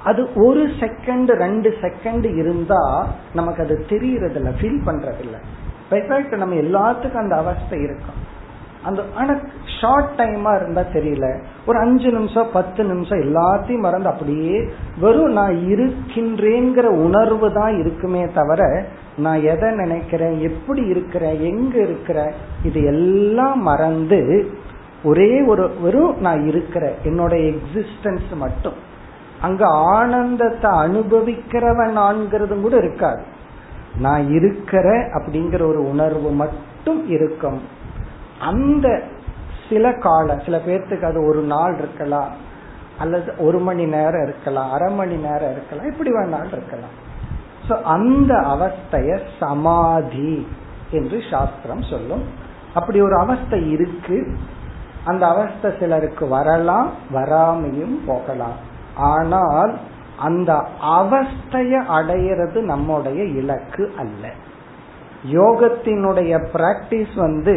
[0.05, 7.81] அது ஒரு செகண்ட் ரெண்டு செகண்ட் இருந்தா நமக்கு அது தெரியறதில்ல ஃபீல் பண்றது நம்ம எல்லாத்துக்கும் அந்த அவஸ்தை
[7.81, 8.32] இருக்கும்.
[8.85, 9.35] அந்த ஆனா
[9.81, 11.27] ஷார்ட் டைமா இருந்தா தெரியல.
[11.67, 14.69] ஒரு அஞ்சு நிமிஷம் பத்து நிமிஷம் எல்லாத்தையும் மறந்து அப்படியே
[15.01, 18.85] வெறும் நான் இருக்கின்றேங்கிற உணர்வு தான் இருக்குமே தவிர
[19.17, 22.33] நான் எதை நினைக்கிறேன் எப்படி இருக்கிறேன் எங்க இருக்கிறேன்
[22.65, 24.21] இது எல்லாம் மறந்து
[25.05, 28.79] ஒரே ஒரு வெறும் நான் இருக்கிறேன் என்னோட எக்ஸிஸ்டன்ஸ் மட்டும்.
[29.41, 33.23] அங்க ஆனந்தத்தை அனுபவிக்கிறவன் நான்கிறதும் கூட இருக்காது.
[34.01, 37.61] நான் இருக்கிற அப்படிங்கிற ஒரு உணர்வு மட்டும் இருக்கும்.
[38.43, 39.03] அந்த
[39.69, 42.33] சில காலம் சில பேர்த்துக்கு அது ஒரு நாள் இருக்கலாம்
[42.99, 46.97] அல்லது ஒரு மணி நேரம் இருக்கலாம் அரை மணி நேரம் இருக்கலாம் இப்படி வேணாலும் இருக்கலாம்.
[47.69, 50.47] சோ அந்த அவஸ்தைய சமாதி
[50.91, 52.25] என்று சாஸ்திரம் சொல்லும்.
[52.75, 54.19] அப்படி ஒரு அவஸ்தை இருக்கு.
[55.05, 58.59] அந்த அவஸ்தை சிலருக்கு வரலாம் வராமையும் போகலாம்.
[58.97, 59.73] ஆனால்
[60.19, 60.53] அந்த
[60.99, 64.25] அவஸ்தைய அடையிறது நம்முடைய இலக்கு அல்ல.
[65.33, 67.57] யோகத்தினுடைய பிராக்டிஸ் வந்து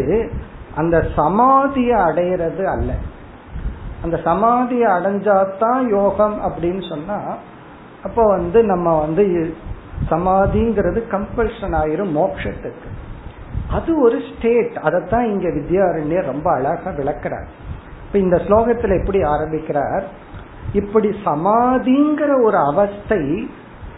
[0.75, 2.93] அந்த சமாதியை அடையிறது அல்ல.
[4.03, 7.35] அந்த சமாதியை அடைஞ்சாதான் யோகம் அப்படின்னு சொன்னா
[8.03, 9.55] அப்போ வந்து நம்ம வந்து
[10.09, 12.89] சமாதிங்கிறது கம்பல்ஷன் ஆயிரும் மோக்ஷத்துக்கு.
[13.71, 17.45] அது ஒரு ஸ்டேட் அதைத்தான் இங்க வித்யாரண்யர் ரொம்ப அழகா விளக்குறார்.
[18.05, 20.03] இப்ப இந்த ஸ்லோகத்துல எப்படி ஆரம்பிக்கிறார்?
[20.73, 23.49] இப்படி சமாதிங்கிற ஒரு அவஸ்தை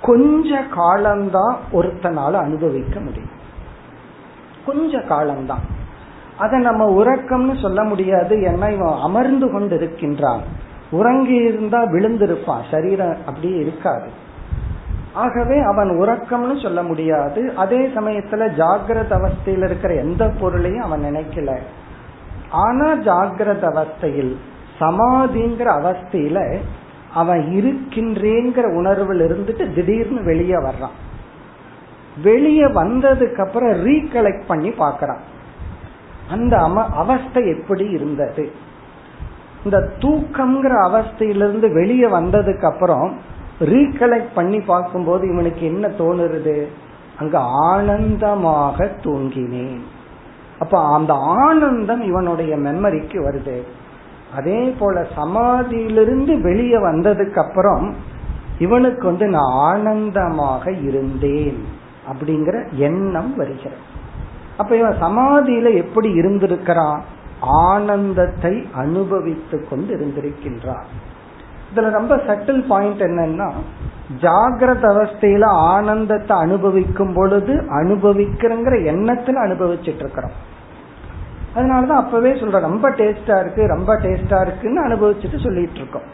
[0.02, 3.30] கொஞ்ச காலம்தான் ஒருத்தனால அனுபவிக்க முடியும்.
[4.66, 5.86] கொஞ்ச காலம்தான்.
[6.38, 10.42] அதை நம்ம உறக்கம்னு சொல்ல முடியாது ஏன்னா இவன் அமர்ந்து கொண்டு இருக்கின்றான்
[10.92, 12.72] உறங்கி இருந்தா விழுந்திருப்பான்.
[12.72, 14.10] சரீரம் அப்படியே இருக்காது.
[15.14, 17.54] ஆகவே அவன் உறக்கம்னு சொல்ல முடியாது.
[17.56, 21.58] அதே சமயத்துல ஜாகிரத அவஸ்தையில் இருக்கிற எந்த பொருளையும் அவன் நினைக்கல.
[22.50, 24.36] ஆனா ஜாகிரத அவஸ்தையில்
[24.80, 26.58] சமாதிங்கிற அவஸ்தையில
[27.14, 30.96] அவன் இருக்கின்றேங்கிற உணர்வில் இருந்துட்டு திடீர்னு வெளியே வர்றான்.
[32.24, 35.36] வெளியே வந்ததுக்கு அப்புறம் ரீகலெக்ட் பண்ணி பாக்கிறான்
[36.30, 38.52] அந்த அம அவஸ்தை எப்படி இருந்தது?
[39.64, 43.18] இந்த தூக்கம்ங்கிற அவஸ்தையிலிருந்து வெளியே வந்ததுக்கு அப்புறம்
[43.60, 46.68] ரீகலெக்ட் பண்ணி பார்க்கும்போது இவனுக்கு என்ன தோணுறது?
[47.20, 49.82] அங்க ஆனந்தமாக தூங்கினேன்.
[50.60, 53.62] அப்ப அந்த ஆனந்தம் இவனுடைய மெமரிக்கு வருது.
[54.36, 57.96] அதே போல சமாதியிலிருந்து வெளியே வந்ததுக்கு அப்புறம்
[58.60, 61.66] இவனுக்கு வந்து நான் ஆனந்தமாக இருந்தேன்
[62.12, 63.96] அப்படிங்கிற எண்ணம் வருகிறது.
[64.58, 67.02] அப்ப இவன் சமாதியில எப்படி இருந்திருக்கிறான்?
[67.40, 70.88] ஆனந்தத்தை அனுபவித்து கொண்டு இருந்திருக்கின்றான்.
[71.72, 73.52] இதுல ரொம்ப சட்டில் பாயிண்ட் என்னன்னா
[74.22, 80.36] ஜாகிரத அவஸ்தையில ஆனந்தத்தை அனுபவிக்கும் பொழுது அனுபவிக்கிறங்கிற எண்ணத்துல அனுபவிச்சுட்டு இருக்கிறோம்
[81.56, 86.08] அதனாலதான் அப்பவே சொல்ற ரொம்ப டேஸ்டா இருக்கு ரொம்ப டேஸ்டா இருக்குன்னு அனுபவிச்சுட்டு சொல்லிட்டு இருக்கோம்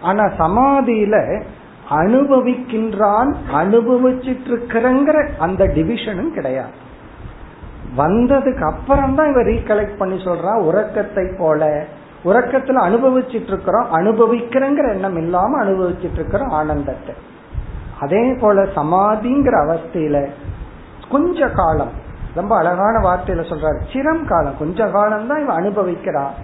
[0.00, 1.44] ஆனா சமாதியில
[1.90, 6.84] அனுபவிக்கின்றான் அனுபவிச்சுட்டு இருக்கிறங்கிற அந்த டிவிஷனும் கிடையாது.
[7.96, 11.86] வந்ததுக்கு அப்புறம் தான் இவ ரீகலெக்ட் பண்ணி சொல்றான் உறக்கத்தை போல.
[12.24, 17.14] உறக்கத்துல அனுபவிச்சுட்டு இருக்கிறோம் அனுபவிக்கிறேங்கிற எண்ணம் இல்லாம அனுபவிச்சுட்டு இருக்கிறோம் ஆனந்தத்தை.
[18.00, 20.28] அதே போல சமாதிங்கிற அவஸ்தையில
[21.08, 21.92] கொஞ்ச காலம்
[22.34, 26.34] ரொம்ப அழகான வார்த்தையில சொல்றாரு சிரம் காலம் கொஞ்ச காலம் தான் இவன் அனுபவிக்கிறான்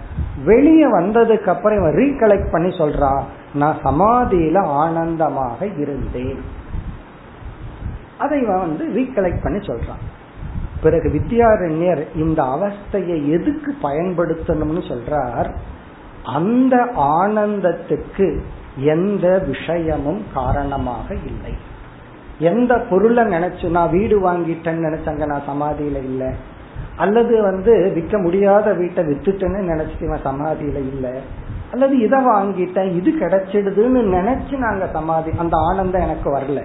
[0.43, 3.23] வெளியே வந்ததுக்கு அப்புறம் இவன் ரீகலெக்ட் பண்ணி சொல்றான்
[3.53, 6.43] நான் சமாதியில ஆனந்தமாக இருந்தேன்.
[8.17, 10.03] அதை இவன் வந்து ரீகலெக்ட் பண்ணி சொல்றான்
[10.83, 15.49] பிறகு வித்யாரண்யர் இந்த அவஸ்தையை எதுக்கு பயன்படுத்தணும்னு சொல்றார்?
[16.23, 18.39] அந்த ஆனந்தத்துக்கு
[18.77, 21.53] எந்த விஷயமும் காரணமாக இல்லை.
[22.39, 26.27] எந்த பொருளை நினைச்சு நான் வீடு வாங்கிட்டேன்னு நினைச்சங்க நான் சமாதியில இல்லை.
[26.97, 31.11] அல்லது வந்து விற்க முடியாத வீட்டை வித்துட்டேன்னு நினைச்சிட்டு சமாதியில இல்லை.
[31.71, 36.63] அல்லது இதை வாங்கிட்டேன் இது கிடைச்சிடுதுன்னு நினைச்சு நாங்க சமாதி அந்த ஆனந்தம் எனக்கு வரல.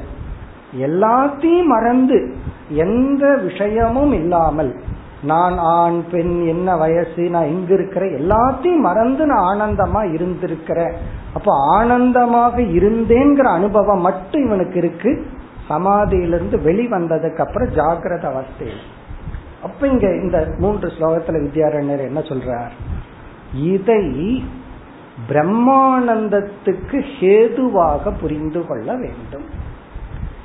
[0.72, 2.34] எல்லாத்தையும் மறந்து
[2.68, 4.76] எந்த விஷயமும் இல்லாமல்
[5.22, 10.94] நான் ஆண் பெண் என்ன வயசு நான் இங்க இருக்கிற எல்லாத்தையும் மறந்து நான் ஆனந்தமா இருந்திருக்கிறேன்
[11.34, 15.26] அப்ப ஆனந்தமாக இருந்தேங்கிற அனுபவம் மட்டும் இவனுக்கு இருக்கு.
[15.68, 18.84] சமாதியிலிருந்து வெளிவந்ததுக்கு அப்புறம் ஜாகிரத அவஸ்தையில்
[19.62, 22.70] அப்ப இங்க இந்த மூன்று ஸ்லோகத்துல வித்யாரண்யர் என்ன சொல்றார்?
[23.54, 24.44] இதை
[25.28, 29.66] பிரம்மானந்தத்துக்கு ஹேதுவாக புரிந்து கொள்ள வேண்டும்.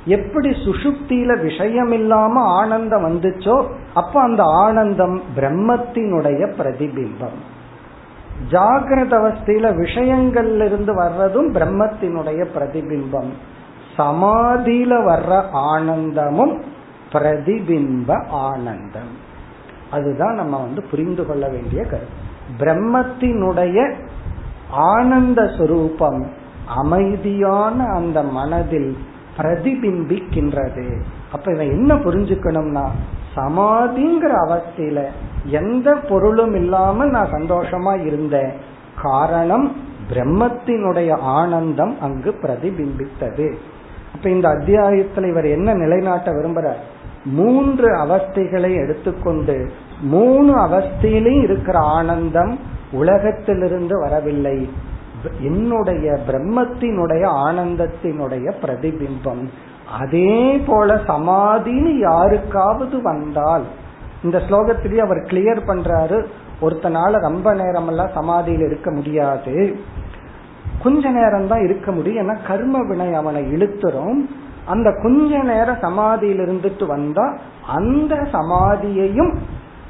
[0.04, 7.38] எப்படி சுசுப்தியில விஷயம் இல்லாம ஆனந்தம் வந்துச்சோ அப்ப அந்த ஆனந்தம் பிரம்மத்தினுடைய பிரதிபிம்பம்.
[8.50, 13.28] ஜாகிரத அவஸ்தையில விஷயங்கள்ல இருந்து வர்றதும் பிரம்மத்தினுடைய பிரதிபிம்பம்.
[13.98, 16.62] சமாதியில வர்ற ஆனந்தமும்
[17.12, 19.12] பிரதிபிம்ப ஆனந்தம்.
[19.90, 22.22] அதுதான் நம்ம வந்து புரிந்து கொள்ள வேண்டிய கருத்து.
[22.58, 23.94] பிரம்மத்தினுடைய
[24.70, 26.26] ஆனந்த சுரூபம்
[26.66, 28.96] அமைதியான அந்த மனதில்
[29.38, 31.00] பிரதிபிம்பிக்கின்றது.
[31.32, 32.88] அப்ப இவன் என்ன புரிஞ்சுக்கணும்னா
[33.36, 35.04] சமாதிங்கிற அவஸ்தையில
[35.44, 38.52] எந்த பொருளும் இல்லாம நான் சந்தோஷமா இருந்தேன்.
[39.02, 39.76] காரணம்
[40.10, 43.54] பிரம்மத்தினுடைய ஆனந்தம் அங்கு பிரதிபிம்பித்தது.
[44.14, 46.82] இப்ப இந்த அத்தியாயத்துல இவர் என்ன நிலைநாட்ட விரும்புறார்?
[47.24, 49.70] மூன்று அவஸ்தைகளை எடுத்துக்கொண்டு
[50.00, 52.58] மூணு அவஸ்தையிலும் இருக்கிற ஆனந்தம்
[52.92, 54.70] உலகத்திலிருந்து வரவில்லை.
[55.40, 59.48] என்னுடைய பிரம்மத்தினுடைய ஆனந்தத்தினுடைய பிரதிபிம்பம்.
[59.98, 63.62] அதே போல சமாதின்னு யாருக்காவது வந்தால்
[64.22, 66.24] இந்த ஸ்லோகத்திலேயே அவர் கிளியர் பண்றாரு
[66.60, 69.76] ஒருத்தனால ரொம்ப நேரம் எல்லாம் சமாதியில் இருக்க முடியாது.
[70.82, 72.28] கொஞ்ச நேரம் தான் இருக்க முடியும்.
[72.28, 74.26] ஏன்னா கர்ம வினை அவனை இழுத்துரும்.
[74.66, 79.34] அந்த கொஞ்ச நேரம் சமாதியில் இருந்துட்டு வந்தா அந்த சமாதியையும்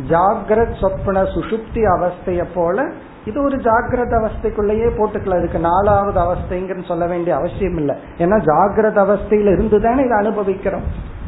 [0.09, 2.91] ஜாகிரத் சொப்பன சுசுப்தி அவஸ்தைய போல
[3.24, 7.94] இது ஒரு ஜாகிரத அவஸ்தைக்குள்ளேயே போட்டுக்கலாம் இதுக்கு நாலாவது அவஸ்தைங்கன்னு சொல்ல வேண்டிய அவசியம் இல்லை.
[8.18, 10.86] ஏன்னா ஜாகிரத அவஸ்தையில இருந்துதானே இதை அனுபவிக்கிறோம்.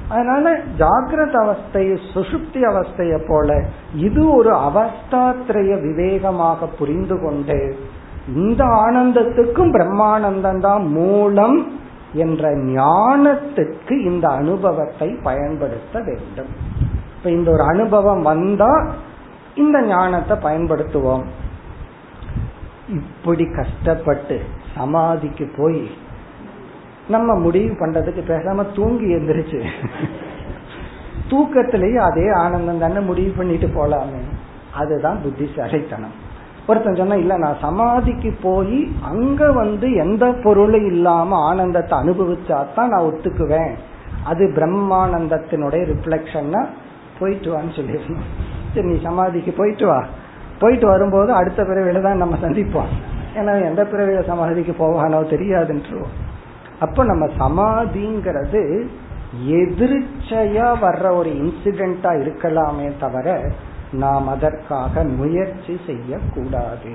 [0.08, 1.84] அதனால ஜாகிரத அவஸ்தை
[2.14, 3.56] சுசுப்தி அவஸ்தைய போல
[3.94, 7.58] இது ஒரு அவஸ்தாத்திரைய விவேகமாக புரிந்து கொண்டு
[8.42, 11.58] இந்த ஆனந்தத்துக்கும் பிரம்மானந்தம் தான் மூலம்
[12.24, 16.52] என்ற ஞானத்துக்கு இந்த அனுபவத்தை பயன்படுத்த வேண்டும்.
[17.16, 18.72] இப்ப இந்த ஒரு அனுபவம் வந்தா
[19.54, 21.26] இந்த ஞானத்தை பயன்படுத்துவோம்.
[22.88, 24.40] இப்படி கஷ்டப்பட்டு
[24.74, 25.90] சமாதிக்கு போய்
[27.08, 29.64] நம்ம முடிவு பண்றதுக்கு பேசாம தூங்கி எந்திரிச்சு.
[31.30, 34.20] தூக்கத்திலேயே அதே ஆனந்தம் தானே முடிவு பண்ணிட்டு போலாமே.
[34.74, 36.14] அதுதான் புத்திசாலித்தனம்.
[36.66, 43.02] ஒருத்தன் சொன்னா இல்ல நான் சமாதிக்கு போய் அங்க வந்து எந்த பொருளும் இல்லாம ஆனந்தத்தை அனுபவிச்சா தான் நான்
[43.02, 43.74] ஒத்துக்குவேன்.
[44.24, 46.66] அது பிரம்மானந்தத்தினுடைய ரிஃப்ளெக்ஷன்னா
[47.18, 48.24] போயிட்டு வான்னு சொல்லிடணும்.
[48.74, 50.04] சரி நீ சமாதிக்கு போயிட்டு வா.
[50.58, 52.92] போயிட்டு வரும்போது அடுத்த பிறவியில தான் நம்ம சந்திப்போம்.
[53.34, 56.14] ஏன்னா எந்த பிறவியில சமாதிக்கு போவானோ தெரியாதுன்றோம்
[56.80, 58.86] அப்ப நம்ம சமாதிங்கிறது
[59.46, 63.50] எதிர்ச்சையா வர்ற ஒரு இன்சிடென்டா இருக்கலாமே தவிர
[63.92, 66.92] நாம் அதற்காக முயற்சி செய்யக்கூடாது.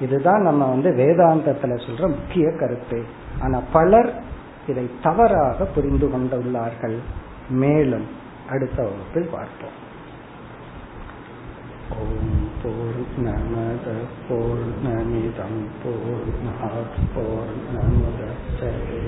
[0.00, 3.02] இதுதான் நம்ம வந்து வேதாந்தத்துல சொல்ற முக்கிய கருத்து.
[3.42, 4.10] ஆனா பலர்
[4.66, 6.96] இதை தவறாக புரிந்து கொண்டுள்ளார்கள்.
[7.48, 8.06] மேலும்
[8.50, 9.76] அடுத்த வகுப்பில் பார்ப்போம்.
[11.94, 12.30] ஓம்
[12.60, 13.86] பூர்ணமத
[14.26, 19.02] பூர்ணமிதம் பூர்ணாத் பூர்ணமுதச்சரே